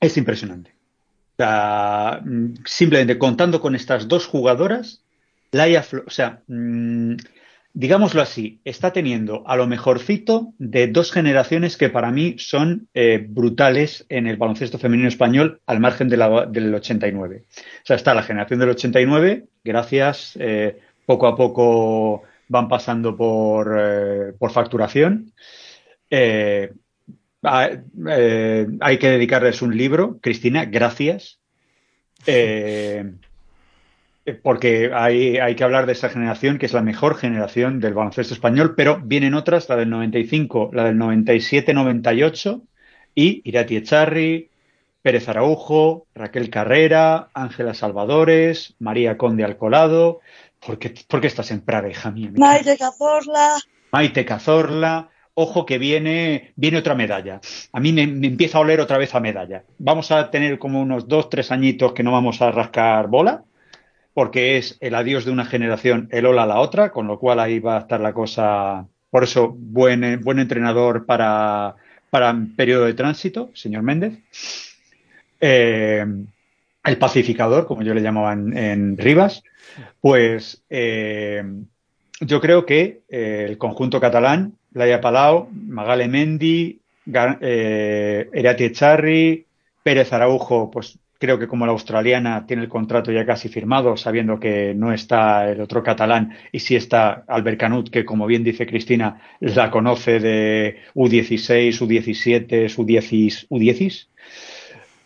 [0.00, 0.72] es impresionante.
[2.64, 5.02] simplemente contando con estas dos jugadoras,
[5.50, 7.14] Laia, o sea, mm,
[7.74, 13.26] digámoslo así, está teniendo a lo mejorcito de dos generaciones que para mí son eh,
[13.28, 17.42] brutales en el baloncesto femenino español al margen de la, del 89.
[17.46, 17.50] O
[17.82, 24.32] sea, está la generación del 89, gracias, eh, poco a poco van pasando por, eh,
[24.38, 25.32] por facturación.
[26.10, 26.70] hay
[28.98, 31.40] que dedicarles un libro, Cristina, gracias.
[32.26, 33.04] Eh,
[34.42, 38.32] porque hay, hay, que hablar de esa generación que es la mejor generación del baloncesto
[38.32, 42.62] español, pero vienen otras, la del 95, la del 97-98
[43.14, 44.50] y Irati Echarri,
[45.02, 50.20] Pérez Araujo, Raquel Carrera, Ángela Salvadores, María Conde Alcolado.
[50.64, 52.30] ¿Por qué, ¿por qué estás en Praga, hija mía?
[52.34, 53.58] Maite Cazorla.
[53.92, 55.10] Maite Cazorla.
[55.34, 57.40] Ojo que viene, viene otra medalla.
[57.72, 59.64] A mí me, me, empieza a oler otra vez a medalla.
[59.78, 63.44] Vamos a tener como unos dos, tres añitos que no vamos a rascar bola
[64.14, 67.40] porque es el adiós de una generación, el hola a la otra, con lo cual
[67.40, 68.86] ahí va a estar la cosa.
[69.10, 71.74] Por eso, buen, buen entrenador para,
[72.10, 74.14] para periodo de tránsito, señor Méndez.
[75.40, 76.06] Eh,
[76.84, 79.42] el pacificador, como yo le llamaba en, Rivas,
[80.00, 81.42] pues eh,
[82.20, 86.80] yo creo que eh, el conjunto catalán, Laia Palau, Magale Mendi,
[87.40, 89.46] eh, Erati Echarri,
[89.82, 94.38] Pérez Araujo, pues creo que como la australiana tiene el contrato ya casi firmado, sabiendo
[94.38, 98.66] que no está el otro catalán y sí está Albert Canut, que como bien dice
[98.66, 104.08] Cristina, la conoce de U16, U17, U10, U10.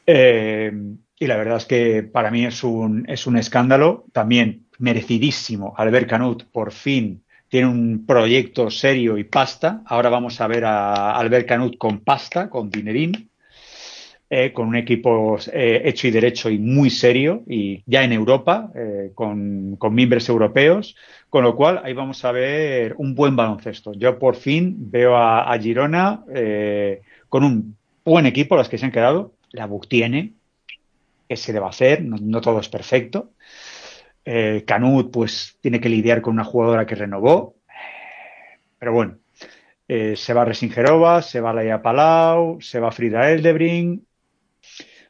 [0.06, 0.72] Eh,
[1.20, 5.74] y la verdad es que para mí es un, es un escándalo, también merecidísimo.
[5.76, 9.82] Albert Canut, por fin, tiene un proyecto serio y pasta.
[9.86, 13.27] Ahora vamos a ver a Albert Canut con pasta, con dinerín.
[14.30, 18.70] Eh, con un equipo eh, hecho y derecho y muy serio, y ya en Europa,
[18.74, 20.96] eh, con, con, miembros europeos,
[21.30, 23.94] con lo cual ahí vamos a ver un buen baloncesto.
[23.94, 26.24] Yo por fin veo a, a Girona
[27.30, 30.34] con un buen equipo, las que se han quedado, la BUC tiene,
[31.28, 33.32] que se debe hacer, no, todo es perfecto.
[34.66, 37.56] Canut pues tiene que lidiar con una jugadora que renovó,
[38.78, 39.18] pero bueno,
[39.90, 44.06] Eh, se va Resingerova, se va Laia Palau, se va Frida Eldebring.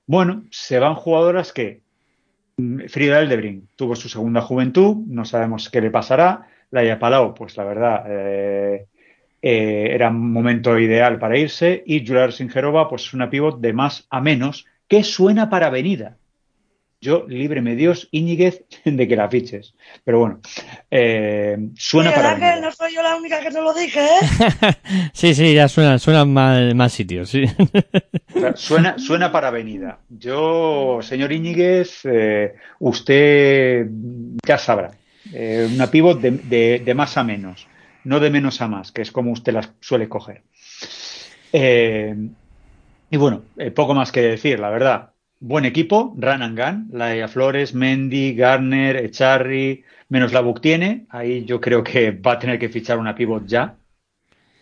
[0.09, 1.82] Bueno, se van jugadoras que
[2.56, 6.48] mm, Frida Eldebring tuvo su segunda juventud, no sabemos qué le pasará.
[6.70, 8.86] Laia Palau, pues la verdad, eh,
[9.42, 11.82] eh, era un momento ideal para irse.
[11.86, 16.16] Y Julia Resingerova, pues una pivot de más a menos, que suena para venida
[17.01, 19.74] yo, líbreme Dios, Íñiguez, de que la fiches.
[20.05, 20.40] Pero bueno,
[20.90, 22.36] eh, suena para.
[22.36, 24.74] que no soy yo la única que te lo dije, ¿eh?
[25.12, 27.44] sí, sí, ya suena, suena más, más sitios, sí.
[28.55, 30.01] suena, suena para avenida.
[30.09, 33.86] Yo, señor Íñiguez, eh, usted
[34.46, 34.90] ya sabrá.
[35.32, 37.66] Eh, una pivot de, de, de, más a menos,
[38.05, 40.42] no de menos a más, que es como usted las suele coger.
[41.53, 42.14] Eh,
[43.11, 45.11] y bueno, eh, poco más que decir, la verdad
[45.41, 51.45] buen equipo, run and gun, Laia Flores, Mendy, Garner, Echarri, menos la Buc tiene, ahí
[51.45, 53.76] yo creo que va a tener que fichar una pivot ya,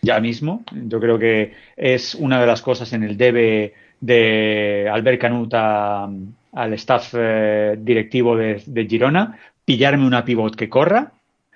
[0.01, 5.21] ya mismo, yo creo que es una de las cosas en el debe de Albert
[5.21, 6.09] Canuta
[6.53, 11.11] al staff eh, directivo de, Girona, pillarme una pivot que corra,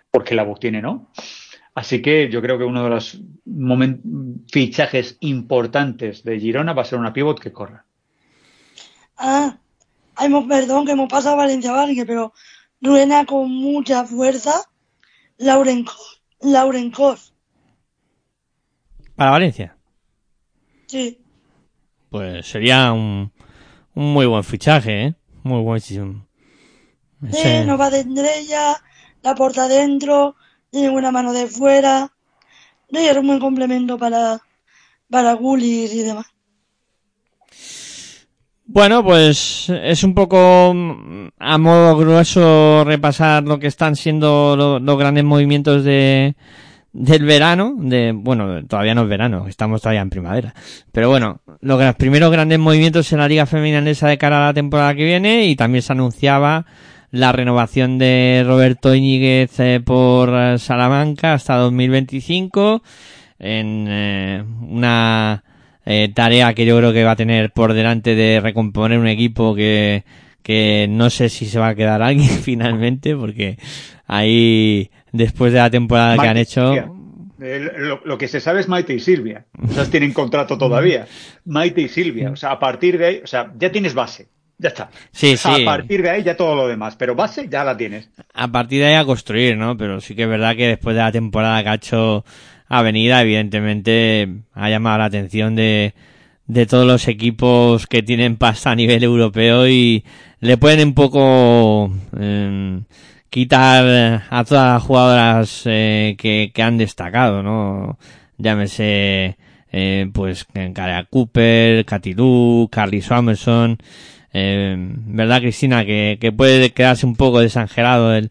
[0.09, 1.07] porque la Buc tiene no.
[1.74, 3.22] Así que yo creo que uno de los
[4.51, 7.86] fichajes importantes de Girona va a ser una pivot que corra.
[9.24, 9.59] Ah,
[10.19, 12.34] hemos, perdón, que hemos pasado a Valencia Valencia, pero
[12.82, 14.51] ruena con mucha fuerza
[15.38, 15.86] Lauren,
[16.39, 17.36] Lauren Cos.
[19.15, 19.78] ¿Para Valencia?
[20.88, 21.24] Sí.
[22.09, 23.32] Pues sería un,
[23.93, 25.15] un muy buen fichaje, ¿eh?
[25.43, 25.80] Muy buen.
[25.80, 26.24] Sí,
[27.67, 28.82] no va de estrella,
[29.22, 30.36] la porta adentro,
[30.72, 32.11] tiene buena mano de fuera.
[32.89, 34.41] Y es un buen complemento para,
[35.11, 36.26] para Gullis y demás.
[38.74, 44.80] Bueno, pues es un poco mm, a modo grueso repasar lo que están siendo lo,
[44.80, 46.36] los grandes movimientos de
[46.93, 50.53] del verano, de bueno, todavía no es verano, estamos todavía en primavera.
[50.93, 54.95] Pero bueno, los primeros grandes movimientos en la Liga Femenina de cara a la temporada
[54.95, 56.65] que viene y también se anunciaba
[57.11, 62.82] la renovación de Roberto Íñiguez eh, por Salamanca hasta 2025
[63.38, 65.43] en eh, una
[65.86, 69.55] eh, tarea que yo creo que va a tener por delante de recomponer un equipo
[69.55, 70.03] que,
[70.43, 73.57] que no sé si se va a quedar alguien finalmente, porque
[74.07, 76.73] ahí, después de la temporada que han hecho...
[77.43, 79.45] Eh, lo, lo, que se sabe es Maite y Silvia.
[79.59, 81.07] O sea, tienen contrato todavía.
[81.45, 82.29] Maite y Silvia.
[82.29, 84.27] O sea, a partir de ahí, o sea, ya tienes base.
[84.59, 84.91] Ya está.
[85.11, 85.63] Sí, o sea, sí.
[85.63, 86.95] A partir de ahí ya todo lo demás.
[86.95, 88.11] Pero base ya la tienes.
[88.36, 89.75] A partir de ahí a construir, ¿no?
[89.75, 92.23] Pero sí que es verdad que después de la temporada que ha hecho
[92.72, 95.93] Avenida, evidentemente ha llamado la atención de,
[96.47, 100.05] de todos los equipos que tienen pasta a nivel europeo y
[100.39, 102.80] le pueden un poco eh,
[103.30, 107.97] quitar a todas las jugadoras eh, que, que, han destacado, ¿no?
[108.38, 109.38] Llámese,
[109.74, 112.15] eh, pues, Cara Cooper, Katy
[112.72, 113.80] Carly Swamerson,
[114.34, 115.86] eh, ¿verdad, Cristina?
[115.86, 118.29] Que, puede quedarse un poco desangelado el,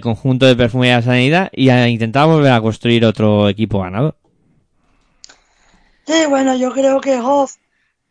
[0.00, 4.16] conjunto de Perfumería de Sanidad y a intentar volver a construir otro equipo ganador.
[6.06, 7.56] Sí, bueno, yo creo que Hoff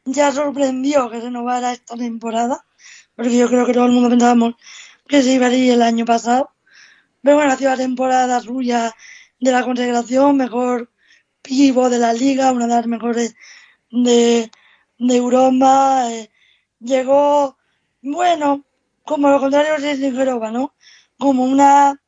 [0.06, 2.64] ya sorprendió que renovara esta temporada,
[3.16, 4.56] porque yo creo que todo el mundo pensábamos
[5.08, 6.52] que se iba a ir el año pasado.
[7.22, 8.94] Pero bueno, ha sido la temporada suya
[9.40, 10.90] de la consagración, mejor
[11.42, 13.36] pivo de la liga, una de las mejores
[13.92, 14.50] de,
[14.98, 16.06] de Europa.
[16.12, 16.30] Eh,
[16.82, 17.58] llegó,
[18.02, 18.66] bueno,
[19.06, 20.74] como lo contrario de Singerova, ¿no?
[21.18, 22.02] Como una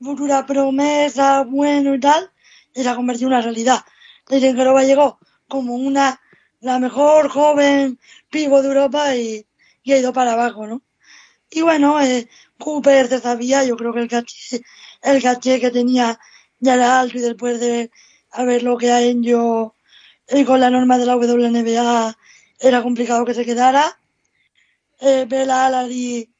[0.00, 2.30] futura promesa, bueno y tal,
[2.74, 3.80] y se ha en una realidad.
[4.28, 6.20] Singerova llegó como una,
[6.60, 7.98] la mejor joven
[8.30, 9.46] pivo de Europa y,
[9.82, 10.82] y ha ido para abajo, ¿no?
[11.50, 14.62] Y bueno, eh, Cooper se sabía, yo creo que el caché,
[15.02, 16.18] el caché que tenía
[16.60, 17.90] ya era alto y después de
[18.30, 19.74] haber lo que ha hecho
[20.28, 22.16] y con la norma de la WNBA
[22.58, 23.98] era complicado que se quedara
[25.04, 26.32] eh, Bela Alari,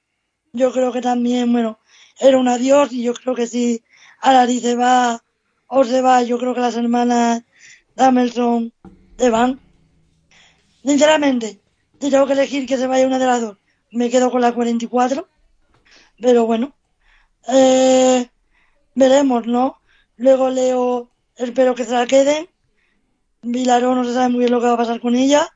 [0.52, 1.78] yo creo que también, bueno,
[2.18, 3.82] era un adiós y yo creo que si
[4.20, 5.22] Alari se va
[5.66, 7.42] o se va, yo creo que las hermanas
[7.94, 8.72] Damelson
[9.18, 9.60] se van.
[10.84, 11.60] Sinceramente,
[12.00, 13.58] si tengo que elegir que se vaya una de las dos,
[13.90, 15.28] me quedo con la 44,
[16.20, 16.74] pero bueno,
[17.48, 18.28] eh,
[18.94, 19.80] veremos, ¿no?
[20.16, 22.48] Luego Leo, espero que se la queden.
[23.42, 25.48] Vilaró no se sabe muy bien lo que va a pasar con ella.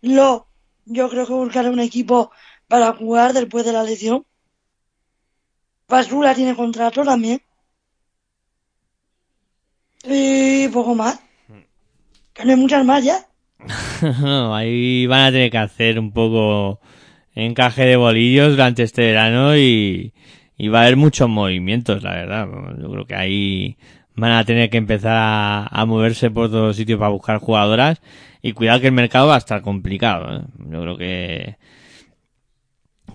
[0.00, 0.49] Lo
[0.84, 2.30] yo creo que buscaré un equipo
[2.68, 4.24] para jugar después de la lesión.
[5.88, 7.42] Basura tiene contrato también.
[10.04, 11.20] Y poco más.
[12.32, 13.26] Que no hay muchas más ya.
[14.54, 16.80] ahí van a tener que hacer un poco
[17.34, 20.14] encaje de bolillos durante este verano y,
[20.56, 22.48] y va a haber muchos movimientos, la verdad.
[22.78, 23.76] Yo creo que ahí
[24.14, 28.00] van a tener que empezar a, a moverse por todos sitios para buscar jugadoras
[28.42, 30.36] y cuidado que el mercado va a estar complicado.
[30.36, 30.42] ¿eh?
[30.70, 31.56] Yo creo que,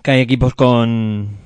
[0.02, 1.38] que hay equipos con,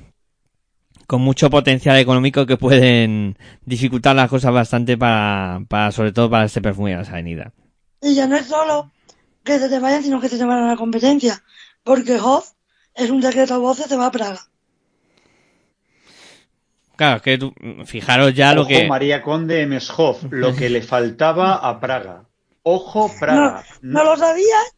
[1.07, 6.45] con mucho potencial económico que pueden dificultar las cosas bastante para, para sobre todo para
[6.45, 7.53] este perfume de la avenida.
[8.01, 8.91] Y ya no es solo
[9.43, 11.43] que se te vayan, sino que se te van a la competencia.
[11.83, 12.51] Porque Hoff
[12.95, 14.50] es un secreto voces, se va a Praga.
[17.01, 17.51] Claro, es que tú,
[17.85, 18.87] fijaros ya lo Ojo, que...
[18.87, 22.25] María Conde Meshoff, lo que le faltaba a Praga.
[22.61, 23.63] Ojo, Praga.
[23.81, 24.75] ¿No, ¿no lo sabías?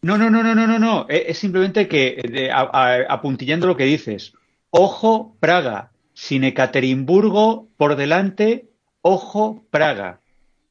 [0.00, 1.06] No, no, no, no, no, no, no.
[1.08, 4.32] Es, es simplemente que, de- a- a- apuntillando lo que dices.
[4.70, 5.92] Ojo, Praga.
[6.14, 8.66] Sin Ekaterimburgo por delante,
[9.02, 10.18] ojo, Praga.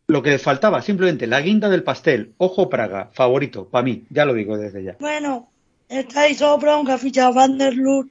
[0.08, 2.34] Lo que le faltaba, simplemente la guinda del pastel.
[2.36, 3.12] Ojo, Praga.
[3.14, 4.04] Favorito, para mí.
[4.10, 4.98] Ya lo digo desde ya.
[5.00, 5.50] Bueno,
[5.88, 8.08] está ahí Sopron, que ha fichado Van der Lur.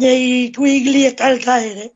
[0.00, 1.92] Y ahí Quigley está al caer, ¿eh?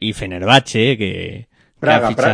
[0.00, 1.48] Y, y Fenerbahce, eh, que...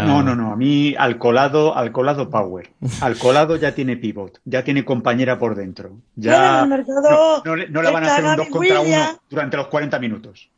[0.06, 0.52] No, no, no.
[0.52, 2.70] A mí, Alcolado, Alcolado Power.
[3.00, 4.40] Alcolado ya tiene pivot.
[4.44, 5.98] Ya tiene compañera por dentro.
[6.14, 6.32] Ya.
[6.32, 8.50] Bueno, en el mercado No, no le- no le van a hacer un 2 Gaby
[8.52, 9.08] contra Williams.
[9.10, 10.48] 1 durante los 40 minutos.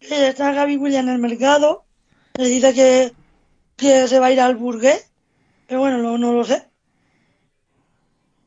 [0.00, 1.84] Está Gaby Williams en el mercado.
[2.36, 3.12] Le dice que,
[3.76, 5.12] que se va a ir al Burgués.
[5.68, 6.64] Pero bueno, no, no lo sé.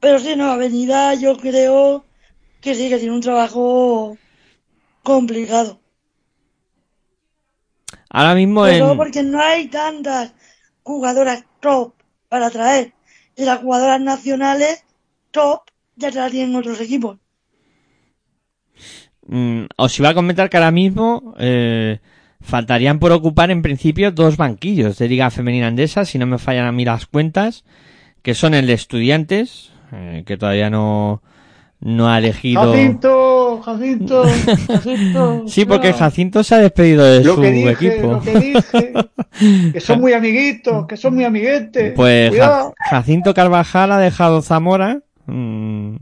[0.02, 2.04] Pero sí, no, Avenida yo creo
[2.62, 4.18] que sí, que tiene un trabajo
[5.04, 5.80] complicado.
[8.10, 8.98] Ahora mismo Sobre en...
[8.98, 10.34] porque no hay tantas
[10.84, 11.94] jugadoras top
[12.30, 12.94] para traer.
[13.36, 14.86] Y las jugadoras nacionales
[15.32, 15.62] top
[15.96, 17.18] ya te las tienen otros equipos.
[19.28, 22.00] Mm, os iba a comentar que ahora mismo eh,
[22.42, 26.66] faltarían por ocupar en principio dos banquillos de Liga Femenina Andesa, si no me fallan
[26.66, 27.64] a mí las cuentas,
[28.24, 31.22] que son el de Estudiantes, eh, que todavía no,
[31.82, 32.72] no ha elegido...
[32.72, 34.24] Jacinto, Jacinto,
[34.68, 35.44] Jacinto.
[35.48, 35.94] Sí, porque.
[35.94, 38.08] Jacinto se ha despedido de Lo su que dije, equipo.
[38.14, 38.94] lo que dije.
[39.74, 41.94] Que son muy amiguitos, que son muy amiguetes.
[41.96, 42.74] Pues Cuidado.
[42.90, 45.96] Jacinto Carvajal ha dejado Zamora, mm,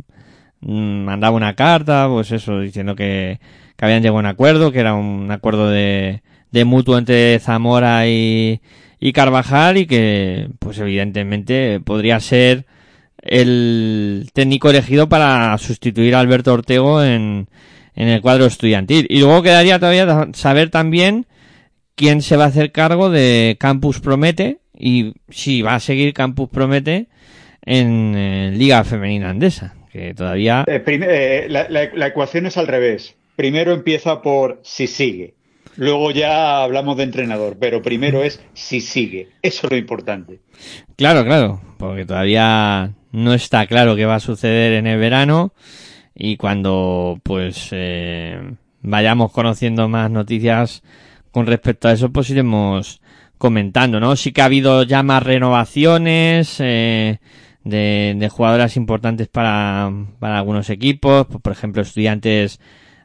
[0.62, 3.40] mm, mandaba una carta, pues eso, diciendo que,
[3.78, 6.22] que habían llegado a un acuerdo, que era un acuerdo de,
[6.52, 8.62] de mutuo entre Zamora y,
[9.00, 12.66] y Carvajal y que, pues evidentemente, podría ser
[13.22, 17.48] el técnico elegido para sustituir a Alberto Ortego en,
[17.96, 19.06] en el cuadro estudiantil.
[19.10, 21.26] Y luego quedaría todavía da- saber también
[21.96, 26.50] quién se va a hacer cargo de Campus Promete y si va a seguir Campus
[26.50, 27.08] Promete
[27.66, 30.64] en eh, Liga Femenina Andesa, que todavía...
[30.68, 33.16] Eh, eh, la, la- la ecuación es al revés.
[33.36, 35.34] Primero empieza por si sigue.
[35.76, 39.30] Luego ya hablamos de entrenador, pero primero es si sigue.
[39.42, 40.40] Eso es lo importante.
[40.98, 45.54] Claro, claro, porque todavía no está claro qué va a suceder en el verano
[46.16, 50.84] y cuando pues eh, vayamos conociendo más noticias
[51.32, 53.02] con respecto a eso pues iremos
[53.38, 54.16] comentando, ¿no?
[54.16, 57.20] Sí que ha habido ya más renovaciones eh,
[57.64, 62.60] de, jugadoras importantes para, para algunos equipos, pues, por ejemplo Estudiantes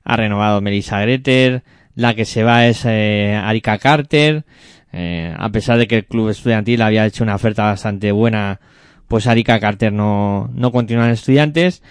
[0.05, 1.63] ha renovado Melissa Greter,
[1.95, 4.45] la que se va es eh, Arika Carter,
[4.93, 8.61] eh, a pesar de que el club estudiantil había hecho una oferta bastante buena,
[9.09, 11.83] pues Arika Carter no, no continúa en estudiantes.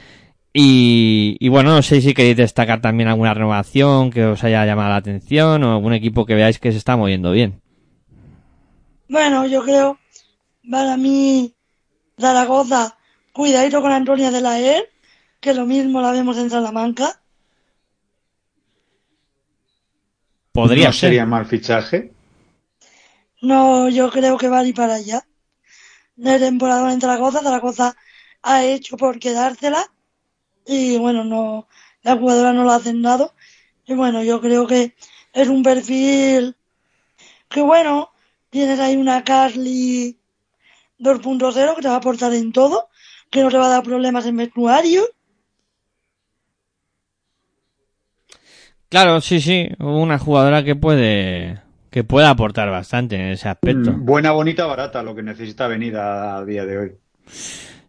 [0.53, 4.89] Y, y bueno, no sé si queréis destacar también alguna renovación que os haya llamado
[4.89, 7.61] la atención o algún equipo que veáis que se está moviendo bien.
[9.09, 9.97] Bueno, yo creo,
[10.69, 11.53] para mí,
[12.19, 12.97] Zaragoza,
[13.31, 14.89] cuidadito con Antonia de la ER,
[15.39, 17.19] que lo mismo la vemos en Salamanca.
[20.51, 21.09] Podría no ser.
[21.09, 22.11] sería mal fichaje.
[23.41, 25.25] No, yo creo que va a ir para allá.
[26.15, 27.95] De temporada en Zaragoza, Zaragoza
[28.43, 29.91] ha hecho por quedársela
[30.65, 31.67] y bueno, no,
[32.03, 33.33] las jugadoras no lo hacen dado.
[33.85, 34.95] Y bueno, yo creo que
[35.33, 36.55] es un perfil
[37.49, 38.11] que bueno,
[38.49, 40.17] tienes ahí una Carly
[40.99, 42.89] 2.0 que te va a aportar en todo,
[43.29, 45.03] que no te va a dar problemas en vestuario.
[48.89, 51.62] Claro, sí, sí, una jugadora que puede,
[51.93, 53.91] que puede aportar bastante en ese aspecto.
[53.93, 56.91] Mm, Buena, bonita, barata, lo que necesita Avenida a día de hoy.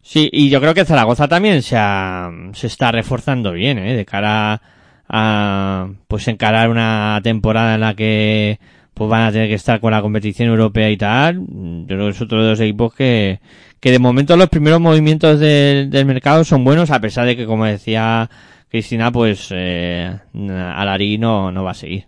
[0.02, 3.96] Sí, y yo creo que Zaragoza también se, ha- se está reforzando bien, ¿eh?
[3.96, 4.60] De cara
[5.08, 8.58] a, pues encarar una temporada en la que
[8.92, 11.38] pues van a tener que estar con la competición europea y tal.
[11.40, 13.40] Yo creo que es otro de los equipos que,
[13.80, 17.46] que de momento los primeros movimientos del, del mercado son buenos, a pesar de que,
[17.46, 18.28] como decía
[18.68, 20.14] Cristina, pues eh,
[20.50, 22.06] Alari no, no va a seguir.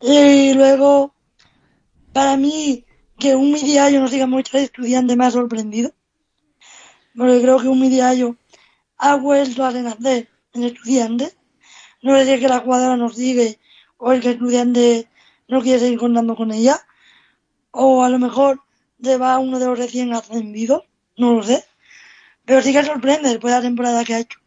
[0.00, 1.14] Y luego,
[2.12, 2.84] para mí,
[3.18, 5.92] que un Midiayo no siga mucho estudiante ha sorprendido.
[7.16, 8.36] Porque creo que un Midiayo
[8.98, 11.36] ha vuelto a renacer en estudiantes.
[12.02, 13.58] no es que la jugadora nos sigue
[13.96, 15.08] o el que el estudiante
[15.48, 16.80] no quiere seguir contando con ella.
[17.70, 18.62] O a lo mejor
[19.02, 20.84] se va uno de los recién ascendidos,
[21.16, 21.64] no lo sé.
[22.44, 24.38] Pero sí que sorprende después de la temporada que ha hecho.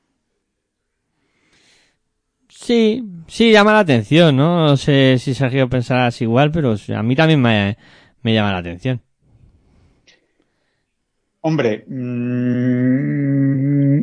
[2.62, 4.68] Sí, sí, llama la atención, ¿no?
[4.68, 7.78] No sé si Sergio pensarás igual, pero a mí también me,
[8.22, 9.02] me llama la atención.
[11.40, 14.02] Hombre, mmm,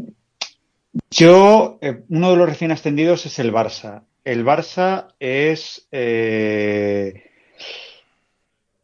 [1.11, 4.05] yo, eh, uno de los recién ascendidos es el Barça.
[4.25, 7.25] El Barça es eh,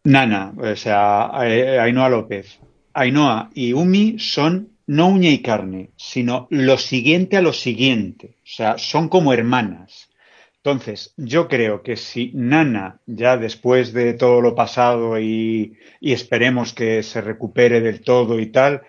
[0.04, 2.60] Nana, o sea, Ainhoa López.
[2.92, 8.36] Ainhoa y Umi son no uña y carne, sino lo siguiente a lo siguiente.
[8.44, 10.10] O sea, son como hermanas.
[10.56, 17.02] Entonces, yo creo que si Nana, ya después de todo lo pasado y, esperemos que
[17.02, 18.82] se recupere del todo y tal,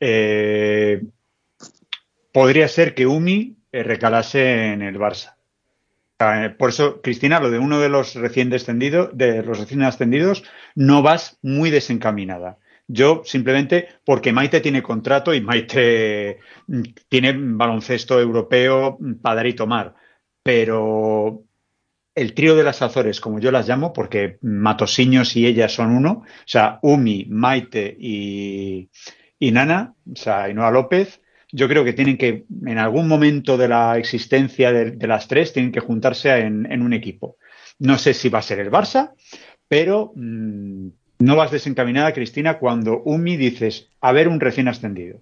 [0.00, 1.04] eh,
[2.32, 5.36] podría ser que Umi eh, recalase en el Barça.
[6.18, 10.42] Eh, por eso, Cristina, lo de uno de los recién descendidos, de los recién ascendidos,
[10.74, 12.58] no vas muy desencaminada.
[12.88, 19.54] Yo simplemente porque Maite tiene contrato y Maite mm, tiene baloncesto europeo para dar y
[19.54, 19.94] tomar.
[20.42, 21.42] Pero
[22.14, 26.22] el trío de las Azores, como yo las llamo, porque Matosiños y ella son uno,
[26.24, 28.88] o sea, Umi, Maite y,
[29.38, 31.20] y Nana, o sea, Inoa López,
[31.52, 35.72] yo creo que tienen que, en algún momento de la existencia de, las tres, tienen
[35.72, 37.36] que juntarse en, en, un equipo.
[37.78, 39.12] No sé si va a ser el Barça,
[39.68, 40.88] pero mmm,
[41.18, 45.20] no vas desencaminada, Cristina, cuando Umi dices, a ver un recién ascendido.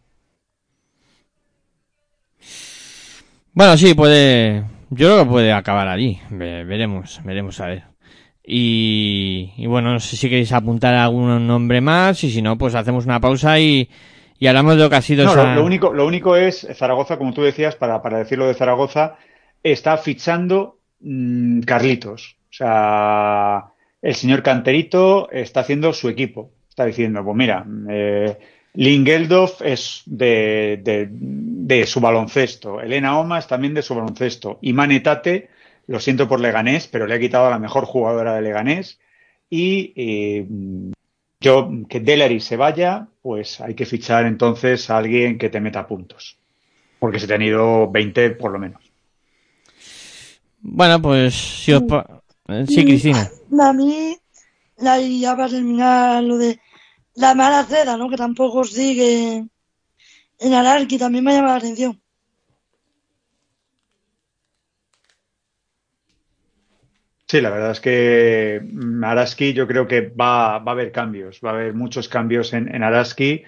[3.53, 4.65] Bueno, sí, puede.
[4.91, 6.19] Yo creo que puede acabar allí.
[6.31, 7.85] Veremos, veremos a ver.
[8.47, 12.75] Y, y bueno, no sé si queréis apuntar algún nombre más y si no, pues
[12.75, 13.89] hacemos una pausa y,
[14.39, 15.55] y hablamos de lo que ha sido no, esa...
[15.55, 19.17] lo, lo, único, lo único es, Zaragoza, como tú decías, para, para decirlo de Zaragoza,
[19.63, 22.37] está fichando mmm, Carlitos.
[22.51, 23.65] O sea,
[24.05, 26.51] el señor Canterito está haciendo su equipo.
[26.69, 28.37] Está diciendo, pues mira, eh,
[28.75, 32.83] Lingeldorf es de, de, de, su baloncesto.
[32.83, 34.59] Elena Oma es también de su baloncesto.
[34.61, 35.49] Y Manetate,
[35.87, 39.01] lo siento por Leganés, pero le ha quitado a la mejor jugadora de Leganés.
[39.49, 40.47] Y eh,
[41.41, 45.87] yo, que Delary se vaya, pues hay que fichar entonces a alguien que te meta
[45.87, 46.37] puntos.
[46.99, 48.83] Porque se te han ido 20 por lo menos.
[50.61, 51.85] Bueno, pues si os...
[52.67, 53.31] Sí, Cristina.
[53.59, 54.19] A mí,
[54.77, 56.61] la, ya para terminar lo de
[57.15, 58.11] la mala cera, ¿no?
[58.11, 59.47] Que tampoco sigue
[60.39, 62.01] en Alarki, también me llama la atención.
[67.27, 68.61] Sí, la verdad es que
[69.03, 72.73] Araski yo creo que va, va a haber cambios, va a haber muchos cambios en,
[72.73, 73.45] en Araski.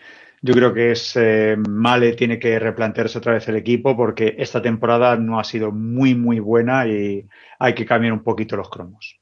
[0.47, 4.63] Yo creo que es eh, Male tiene que replantearse otra vez el equipo porque esta
[4.63, 7.27] temporada no ha sido muy muy buena y
[7.59, 9.19] hay que cambiar un poquito los cromos.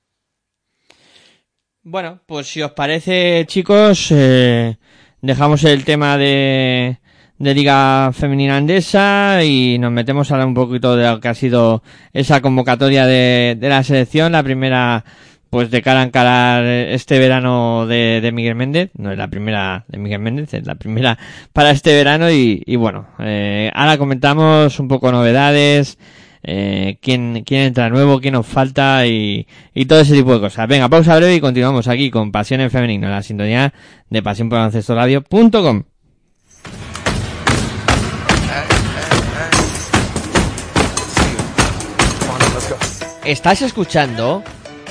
[1.82, 4.76] Bueno, pues si os parece, chicos, eh,
[5.22, 6.98] dejamos el tema de,
[7.38, 11.82] Liga Femenina Andesa y nos metemos a hablar un poquito de lo que ha sido
[12.12, 15.04] esa convocatoria de la selección, la primera
[15.54, 19.98] pues de cara a encarar este verano de, Miguel Méndez, no es la primera de
[19.98, 21.16] Miguel Méndez, es la primera
[21.52, 25.96] para este verano y, y bueno, eh, ahora comentamos un poco novedades,
[26.42, 30.66] eh, quién, quién entra nuevo, quién nos falta y, y todo ese tipo de cosas.
[30.66, 33.72] Venga, pausa breve y continuamos aquí con Pasión en Femenino, la sintonía
[34.10, 35.84] de Pasión por Radio.com.
[43.24, 44.42] Estás escuchando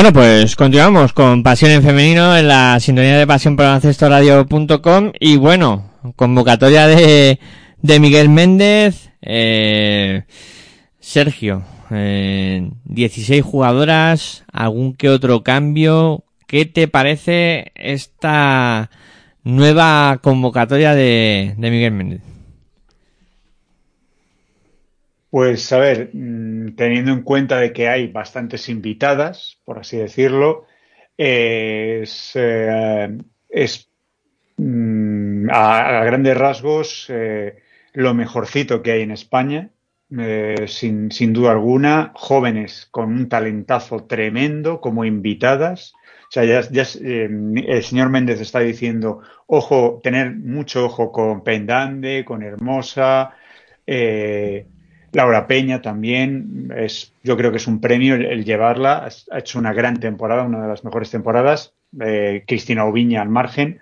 [0.00, 5.36] Bueno, pues continuamos con Pasión en Femenino en la sintonía de Pasión por Radio.com y
[5.36, 7.38] bueno, convocatoria de,
[7.82, 10.22] de Miguel Méndez, eh,
[11.00, 16.24] Sergio, eh, 16 jugadoras, algún que otro cambio.
[16.46, 18.88] ¿Qué te parece esta
[19.44, 22.22] nueva convocatoria de, de Miguel Méndez?
[25.30, 30.66] Pues a ver, mm, teniendo en cuenta de que hay bastantes invitadas, por así decirlo,
[31.16, 33.18] es, eh,
[34.56, 37.58] mm, a, grandes rasgos eh,
[37.92, 39.70] lo mejorcito que hay en España,
[40.18, 45.92] eh, sin, sin, duda alguna, jóvenes con un talentazo tremendo como invitadas.
[46.28, 52.42] O sea, ya, el señor Méndez está diciendo, ojo, tener mucho ojo con Pendande, con
[52.42, 53.34] Hermosa,
[53.86, 54.66] eh,
[55.12, 59.72] Laura Peña también, es, yo creo que es un premio el, llevarla, ha hecho una
[59.72, 63.80] gran temporada, una de las mejores temporadas, eh, Cristina Oviña al margen,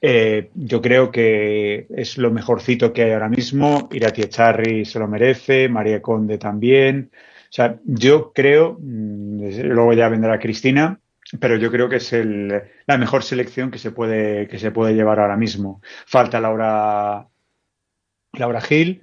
[0.00, 5.08] eh, yo creo que es lo mejorcito que hay ahora mismo, Irati Echarri se lo
[5.08, 11.00] merece, María Conde también, o sea, yo creo, mm, luego ya vendrá Cristina,
[11.40, 14.94] pero yo creo que es el, la mejor selección que se puede que se puede
[14.94, 15.80] llevar ahora mismo.
[16.06, 17.28] Falta Laura
[18.32, 19.02] Laura Gil,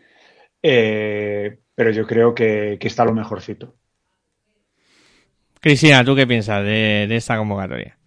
[0.63, 3.75] eh, pero yo creo que, que, está lo mejorcito.
[5.59, 7.97] Cristina, ¿tú qué piensas de, de, esta convocatoria?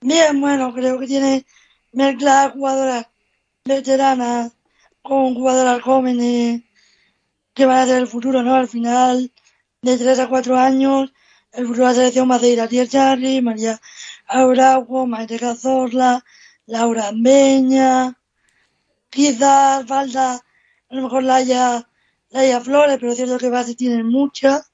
[0.00, 1.44] Bien, bueno, creo que tiene
[1.92, 3.06] mezcla jugadoras
[3.64, 4.52] veteranas
[5.02, 6.62] con jugadoras jóvenes
[7.54, 8.54] que van a ser el futuro, ¿no?
[8.54, 9.32] Al final,
[9.82, 11.12] de 3 a 4 años,
[11.52, 13.80] el futuro de la selección va a ser Atier Charri, María
[14.26, 16.24] Auragua, Maite Cazorla,
[16.66, 18.16] Laura Ambeña,
[19.10, 20.44] quizás falta
[20.90, 21.88] a lo mejor Laia,
[22.30, 24.72] Laia Flores, pero es cierto que bases tienen muchas.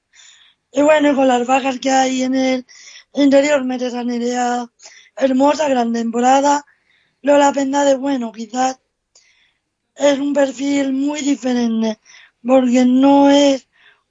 [0.71, 2.65] Y bueno, con las bajas que hay en el
[3.13, 4.69] interior, metes a
[5.15, 6.65] hermosa, gran temporada.
[7.21, 8.79] Lola Pendade, bueno, quizás
[9.95, 11.99] es un perfil muy diferente,
[12.45, 13.67] porque no es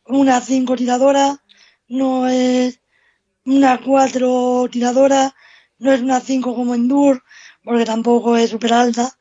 [0.06, 1.42] una 5 tiradora,
[1.88, 2.80] no es
[3.44, 5.34] una 4 tiradora,
[5.78, 7.22] no es una 5 como Endur,
[7.62, 9.16] porque tampoco es súper alta.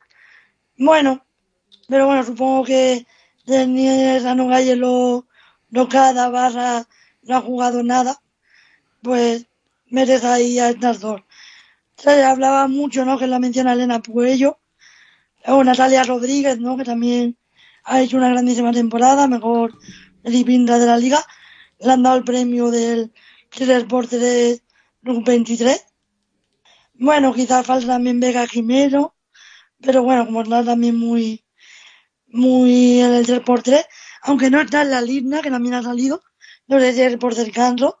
[0.76, 1.24] Bueno,
[1.88, 3.06] pero bueno, supongo que
[3.46, 5.26] Daniel Anogalle lo,
[5.70, 6.86] lo cada barra
[7.22, 8.20] no ha jugado nada,
[9.02, 9.46] pues
[9.90, 11.22] metes ahí a estas dos.
[11.96, 13.18] Se hablaba mucho, ¿no?
[13.18, 14.58] Que la menciona Elena Puello,
[15.46, 16.76] o Natalia Rodríguez, ¿no?
[16.76, 17.36] Que también
[17.84, 19.78] ha hecho una grandísima temporada, mejor
[20.22, 21.24] pinta de la liga.
[21.78, 23.12] Le han dado el premio del
[23.50, 24.62] 3 por 3
[25.02, 25.86] 23.
[26.94, 29.14] Bueno, quizás falta también Vega Jimeno,
[29.80, 31.43] pero bueno, como está también muy,
[32.34, 33.86] muy en el 3x3,
[34.22, 36.22] aunque no está en la línea, que también ha salido,
[36.68, 37.96] si es por cercano,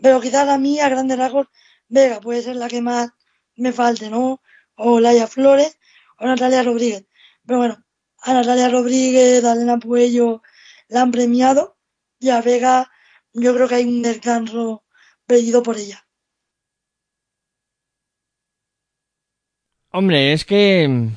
[0.00, 1.48] pero quizás a mí, a grandes rasgos,
[1.88, 3.10] Vega puede ser la que más
[3.56, 4.40] me falte, ¿no?
[4.76, 5.78] O Laia Flores
[6.18, 7.06] o Natalia Rodríguez.
[7.46, 7.84] Pero bueno,
[8.22, 10.42] a Natalia Rodríguez, a Elena Puello
[10.88, 11.76] la han premiado
[12.18, 12.90] y a Vega
[13.32, 14.84] yo creo que hay un descanso
[15.26, 16.06] pedido por ella.
[19.90, 21.10] Hombre, es que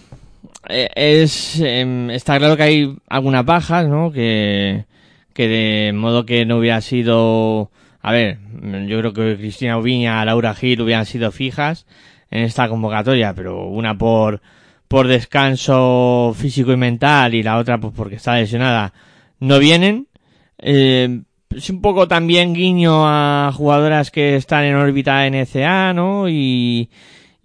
[0.69, 4.11] es está claro que hay algunas bajas, ¿no?
[4.11, 4.85] Que,
[5.33, 7.71] que de modo que no hubiera sido,
[8.01, 8.39] a ver,
[8.87, 11.85] yo creo que Cristina Oviña, Laura Gil hubieran sido fijas
[12.31, 14.41] en esta convocatoria, pero una por
[14.87, 18.93] por descanso físico y mental y la otra pues porque está lesionada
[19.39, 20.07] no vienen.
[20.59, 26.27] Eh, es un poco también guiño a jugadoras que están en órbita NCA, ¿no?
[26.29, 26.89] Y,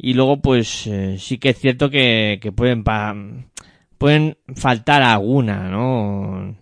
[0.02, 3.14] y luego pues eh, sí que es cierto que, pueden pa
[3.98, 6.56] pueden faltar alguna no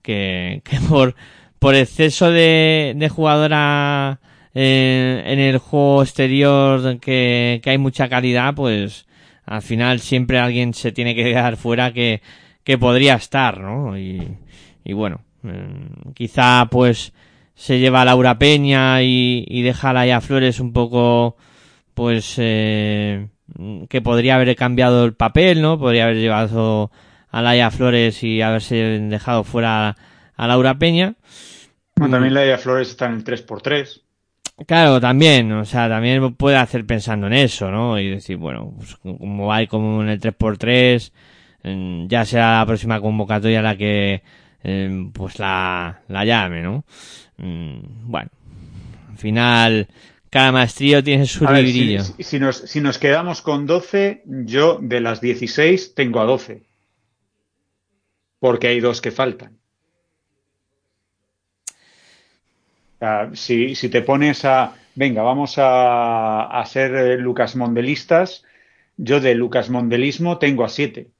[0.00, 1.16] que, que por
[1.58, 4.20] por exceso de, de jugadora
[4.54, 9.06] eh, en el juego exterior que, que hay mucha calidad pues
[9.44, 12.22] al final siempre alguien se tiene que quedar fuera que,
[12.62, 14.36] que podría estar no y,
[14.84, 15.66] y bueno eh,
[16.14, 17.12] quizá pues
[17.56, 21.36] se lleva a Laura Peña y, y deja a Flores un poco
[21.94, 23.28] pues eh,
[23.88, 25.78] que podría haber cambiado el papel, ¿no?
[25.78, 26.90] Podría haber llevado
[27.30, 29.96] a Laia Flores y haberse dejado fuera
[30.36, 31.14] a Laura Peña.
[31.96, 34.02] Bueno, también Laia Flores está en el 3x3.
[34.66, 37.98] Claro, también, o sea, también puede hacer pensando en eso, ¿no?
[37.98, 41.12] Y decir, bueno, pues como hay como en el 3x3,
[42.08, 44.22] ya será la próxima convocatoria la que
[44.62, 46.84] eh, pues la, la llame, ¿no?
[47.38, 48.30] Mm, bueno,
[49.10, 49.88] al final
[50.34, 52.02] cada maestrío tiene su ver, librillo.
[52.02, 56.64] Si, si, nos, si nos quedamos con 12, yo de las 16 tengo a 12.
[58.40, 59.56] Porque hay dos que faltan.
[63.34, 68.42] Si, si te pones a, venga, vamos a, a ser eh, Lucas Mondelistas,
[68.96, 71.10] yo de Lucas Mondelismo tengo a siete.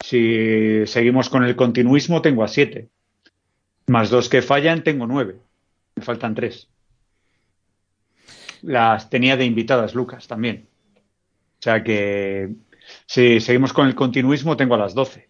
[0.00, 2.90] Si seguimos con el continuismo, tengo a siete.
[3.86, 5.36] Más dos que fallan, tengo nueve.
[5.94, 6.68] Me faltan tres.
[8.62, 10.66] Las tenía de invitadas, Lucas, también.
[11.58, 12.50] O sea que
[13.06, 15.28] si seguimos con el continuismo, tengo a las doce.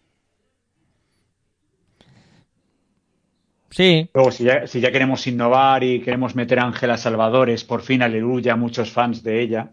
[3.69, 7.81] Sí, Luego, si ya, si ya queremos innovar y queremos meter a Ángela Salvadores, por
[7.81, 9.71] fin, aleluya, muchos fans de ella,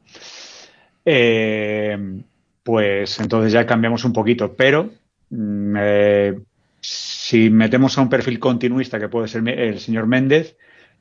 [1.06, 1.96] eh,
[2.62, 4.54] pues entonces ya cambiamos un poquito.
[4.54, 4.90] Pero
[5.30, 6.38] mm, eh,
[6.80, 10.58] si metemos a un perfil continuista que puede ser el señor Méndez,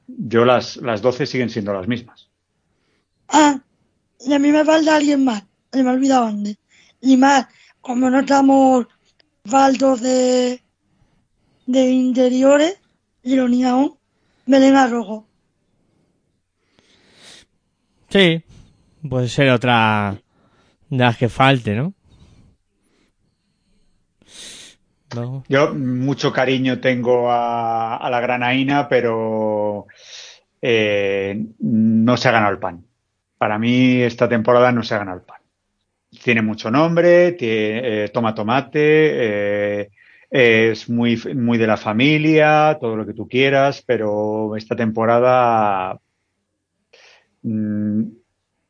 [0.08, 2.30] yo las, las 12 siguen siendo las mismas.
[3.34, 3.60] Ah,
[4.20, 5.44] y a mí me falta alguien más.
[5.72, 6.58] Se me ha olvidado antes.
[7.02, 7.48] Y más,
[7.82, 8.86] como no estamos
[9.44, 10.62] faltos de,
[11.66, 12.80] de interiores,
[13.24, 13.98] ironía aún,
[14.46, 15.28] Belén Arrojo.
[18.10, 18.44] sí.
[19.10, 20.18] Puede ser otra
[20.90, 21.94] de las que falte, ¿no?
[25.14, 25.44] No.
[25.50, 29.88] Yo mucho cariño tengo a, a la granaína, pero
[30.62, 32.86] eh, no se ha ganado el pan.
[33.44, 35.42] Para mí esta temporada no se ha ganado el pan.
[36.24, 39.90] Tiene mucho nombre, eh, toma tomate, eh,
[40.30, 46.00] es muy, muy de la familia, todo lo que tú quieras, pero esta temporada
[47.42, 48.04] mm,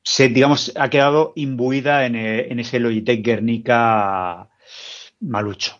[0.01, 4.49] se, digamos, ha quedado imbuida en, eh, en ese Logitech Guernica
[5.19, 5.79] malucho.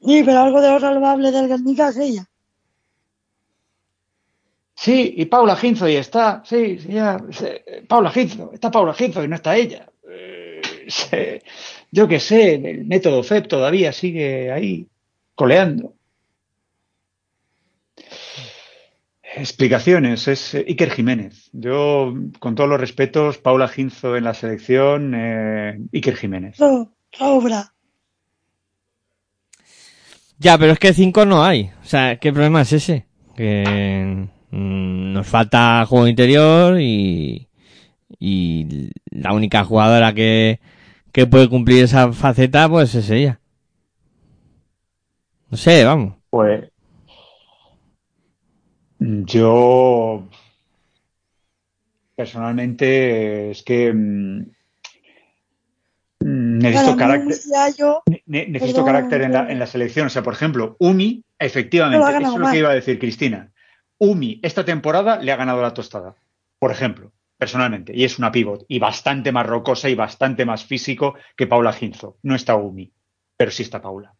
[0.00, 2.29] Sí, pero algo de lo salvable del Guernica es ella.
[4.82, 9.22] Sí, y Paula Ginzo y está, sí, sí, ya, se- Paula Ginzo, está Paula Ginzo
[9.22, 9.86] y no está ella.
[10.10, 11.42] Eh, se-
[11.90, 14.86] yo qué sé, el método FEP todavía sigue ahí,
[15.34, 15.92] coleando.
[19.22, 21.50] Explicaciones, es Iker Jiménez.
[21.52, 26.54] Yo, con todos los respetos, Paula Ginzo en la selección, eh, Iker Jiménez.
[26.54, 27.74] Eso sobra.
[30.38, 31.70] Ya, pero es que cinco no hay.
[31.82, 33.04] O sea, ¿qué problema es ese?
[33.36, 37.48] Que mm, nos falta juego interior y,
[38.18, 40.60] y la única jugadora que,
[41.12, 43.40] que puede cumplir esa faceta, pues es ella.
[45.50, 46.14] No sé, vamos.
[46.30, 46.70] Pues
[48.98, 50.28] yo
[52.14, 54.42] personalmente es que mm,
[56.20, 59.52] necesito Para mí, carácter, yo, ne- necesito Perdón, carácter en la, perdón.
[59.52, 60.06] en la selección.
[60.06, 63.50] O sea, por ejemplo, Umi, efectivamente, eso es lo que iba a decir Cristina.
[64.02, 66.16] Umi, esta temporada le ha ganado la tostada,
[66.58, 71.16] por ejemplo, personalmente, y es una pivot, y bastante más rocosa y bastante más físico
[71.36, 72.16] que Paula Ginzo.
[72.22, 72.90] No está Umi,
[73.36, 74.14] pero sí está Paula.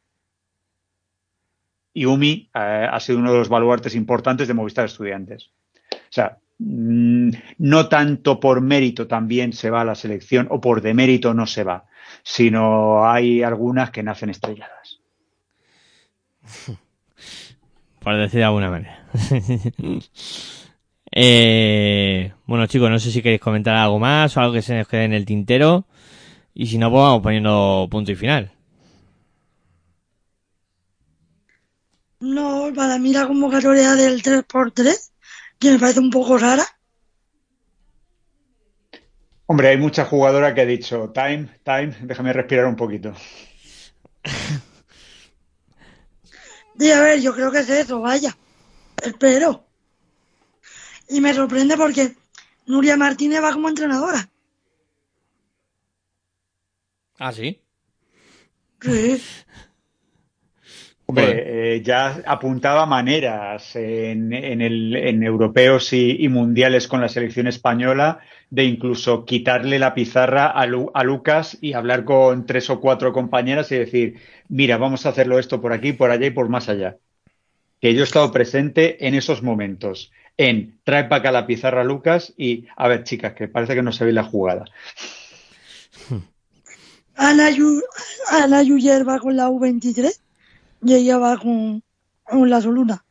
[1.94, 5.50] Y Umi eh, ha sido uno de los baluartes importantes de Movistar Estudiantes.
[5.92, 10.82] O sea, mm, no tanto por mérito también se va a la selección o por
[10.82, 11.86] demérito no se va,
[12.22, 15.00] sino hay algunas que nacen estrelladas.
[18.00, 19.06] Por decir de alguna manera.
[21.12, 24.88] eh, bueno, chicos, no sé si queréis comentar algo más o algo que se nos
[24.88, 25.86] quede en el tintero.
[26.54, 28.52] Y si no, pues vamos poniendo punto y final.
[32.20, 35.10] no, para mí la convocatoria del 3x3,
[35.58, 36.64] que me parece un poco rara.
[39.46, 43.12] Hombre, hay mucha jugadora que ha dicho, time, time, déjame respirar un poquito.
[46.80, 48.34] Y a ver, yo creo que es eso, vaya.
[49.02, 49.66] Espero.
[51.10, 52.14] Y me sorprende porque
[52.66, 54.26] Nuria Martínez va como entrenadora.
[57.18, 57.60] Ah, sí.
[58.80, 59.22] Sí.
[61.04, 67.10] Hombre, eh, ya apuntaba maneras en, en el, en europeos y, y mundiales con la
[67.10, 68.20] selección española
[68.50, 73.12] de incluso quitarle la pizarra a, Lu- a Lucas y hablar con tres o cuatro
[73.12, 76.68] compañeras y decir, mira, vamos a hacerlo esto por aquí, por allá y por más
[76.68, 76.96] allá.
[77.80, 81.84] Que yo he estado presente en esos momentos, en trae para acá la pizarra a
[81.84, 84.64] Lucas y, a ver, chicas, que parece que no se ve la jugada.
[87.16, 87.82] Ana, Yu-
[88.30, 90.10] Ana Yuyer va con la U23
[90.82, 91.82] y ella va con,
[92.24, 93.04] con la Soluna.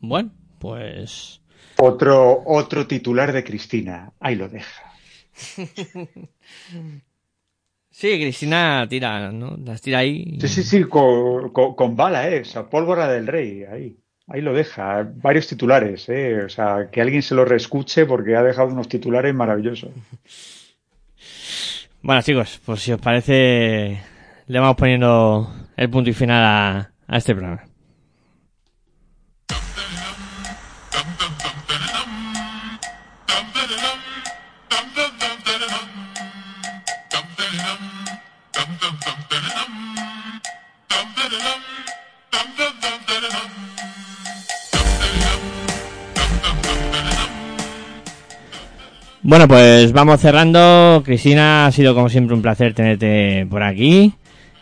[0.00, 1.40] Bueno, pues.
[1.78, 4.82] Otro, otro titular de Cristina, ahí lo deja.
[7.90, 9.56] Sí, Cristina tira, ¿no?
[9.64, 10.36] Las tira ahí.
[10.42, 12.42] Sí, sí, sí, con, con- con bala, ¿eh?
[12.42, 13.96] O sea, pólvora del rey, ahí.
[14.28, 15.08] Ahí lo deja.
[15.14, 16.42] Varios titulares, ¿eh?
[16.44, 19.90] O sea, que alguien se lo reescuche porque ha dejado unos titulares maravillosos.
[22.02, 24.00] Bueno, chicos, pues si os parece,
[24.46, 27.64] le vamos poniendo el punto y final a, a este programa.
[49.28, 51.02] Bueno, pues vamos cerrando.
[51.04, 54.14] Cristina, ha sido como siempre un placer tenerte por aquí.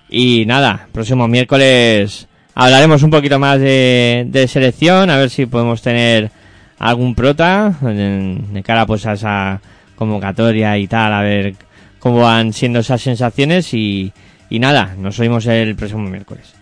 [0.08, 6.30] Y nada, próximo miércoles hablaremos un poquito más de, selección, a ver si podemos tener
[6.78, 9.60] algún prota de cara pues a esa
[9.96, 11.56] convocatoria y tal, a ver
[11.98, 14.14] cómo van siendo esas sensaciones y,
[14.48, 16.54] nada, nos oímos el próximo miércoles.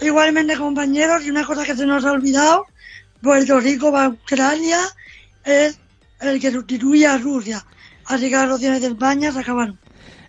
[0.00, 2.66] Igualmente, compañeros, y una cosa que se nos ha olvidado,
[3.22, 4.80] Puerto Rico va a Australia,
[6.20, 7.64] el que sustituye a Rusia.
[8.06, 9.78] Así que las opciones de España se acabaron.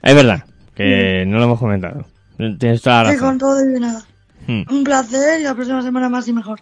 [0.02, 0.44] Es verdad,
[0.76, 2.06] que no lo hemos comentado.
[2.38, 3.28] Tienes toda la razón.
[3.28, 4.04] con todo y de nada.
[4.48, 4.64] Hmm.
[4.70, 6.60] Un placer y la próxima semana más y mejor.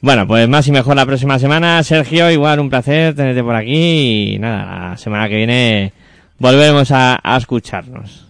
[0.00, 1.82] Bueno, pues más y mejor la próxima semana.
[1.82, 5.92] Sergio, igual un placer tenerte por aquí y nada, la semana que viene
[6.38, 8.26] volveremos a, a escucharnos.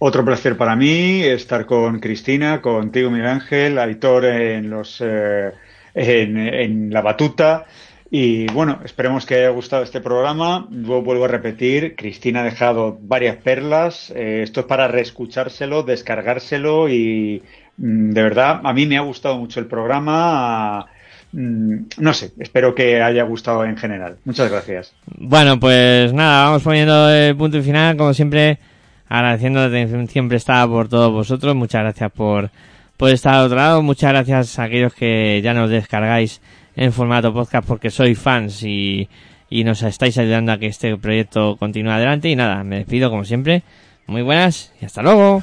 [0.00, 5.52] Otro placer para mí estar con Cristina, contigo Miguel Ángel, Aitor en los eh,
[5.94, 7.66] en, en la batuta.
[8.10, 10.66] Y bueno, esperemos que haya gustado este programa.
[10.70, 14.10] Luego vuelvo a repetir, Cristina ha dejado varias perlas.
[14.16, 17.42] Eh, esto es para reescuchárselo, descargárselo y
[17.76, 20.86] mm, de verdad, a mí me ha gustado mucho el programa.
[21.32, 24.16] Mm, no sé, espero que haya gustado en general.
[24.24, 24.94] Muchas gracias.
[25.18, 28.58] Bueno, pues nada, vamos poniendo el punto final, como siempre,
[29.06, 31.54] agradeciendo la atención siempre está por todos vosotros.
[31.54, 32.50] Muchas gracias por,
[32.96, 33.82] por estar al otro lado.
[33.82, 36.40] Muchas gracias a aquellos que ya nos descargáis
[36.78, 39.08] en formato podcast porque sois fans y,
[39.50, 42.30] y nos estáis ayudando a que este proyecto continúe adelante.
[42.30, 43.62] Y nada, me despido como siempre.
[44.06, 45.42] Muy buenas y hasta luego.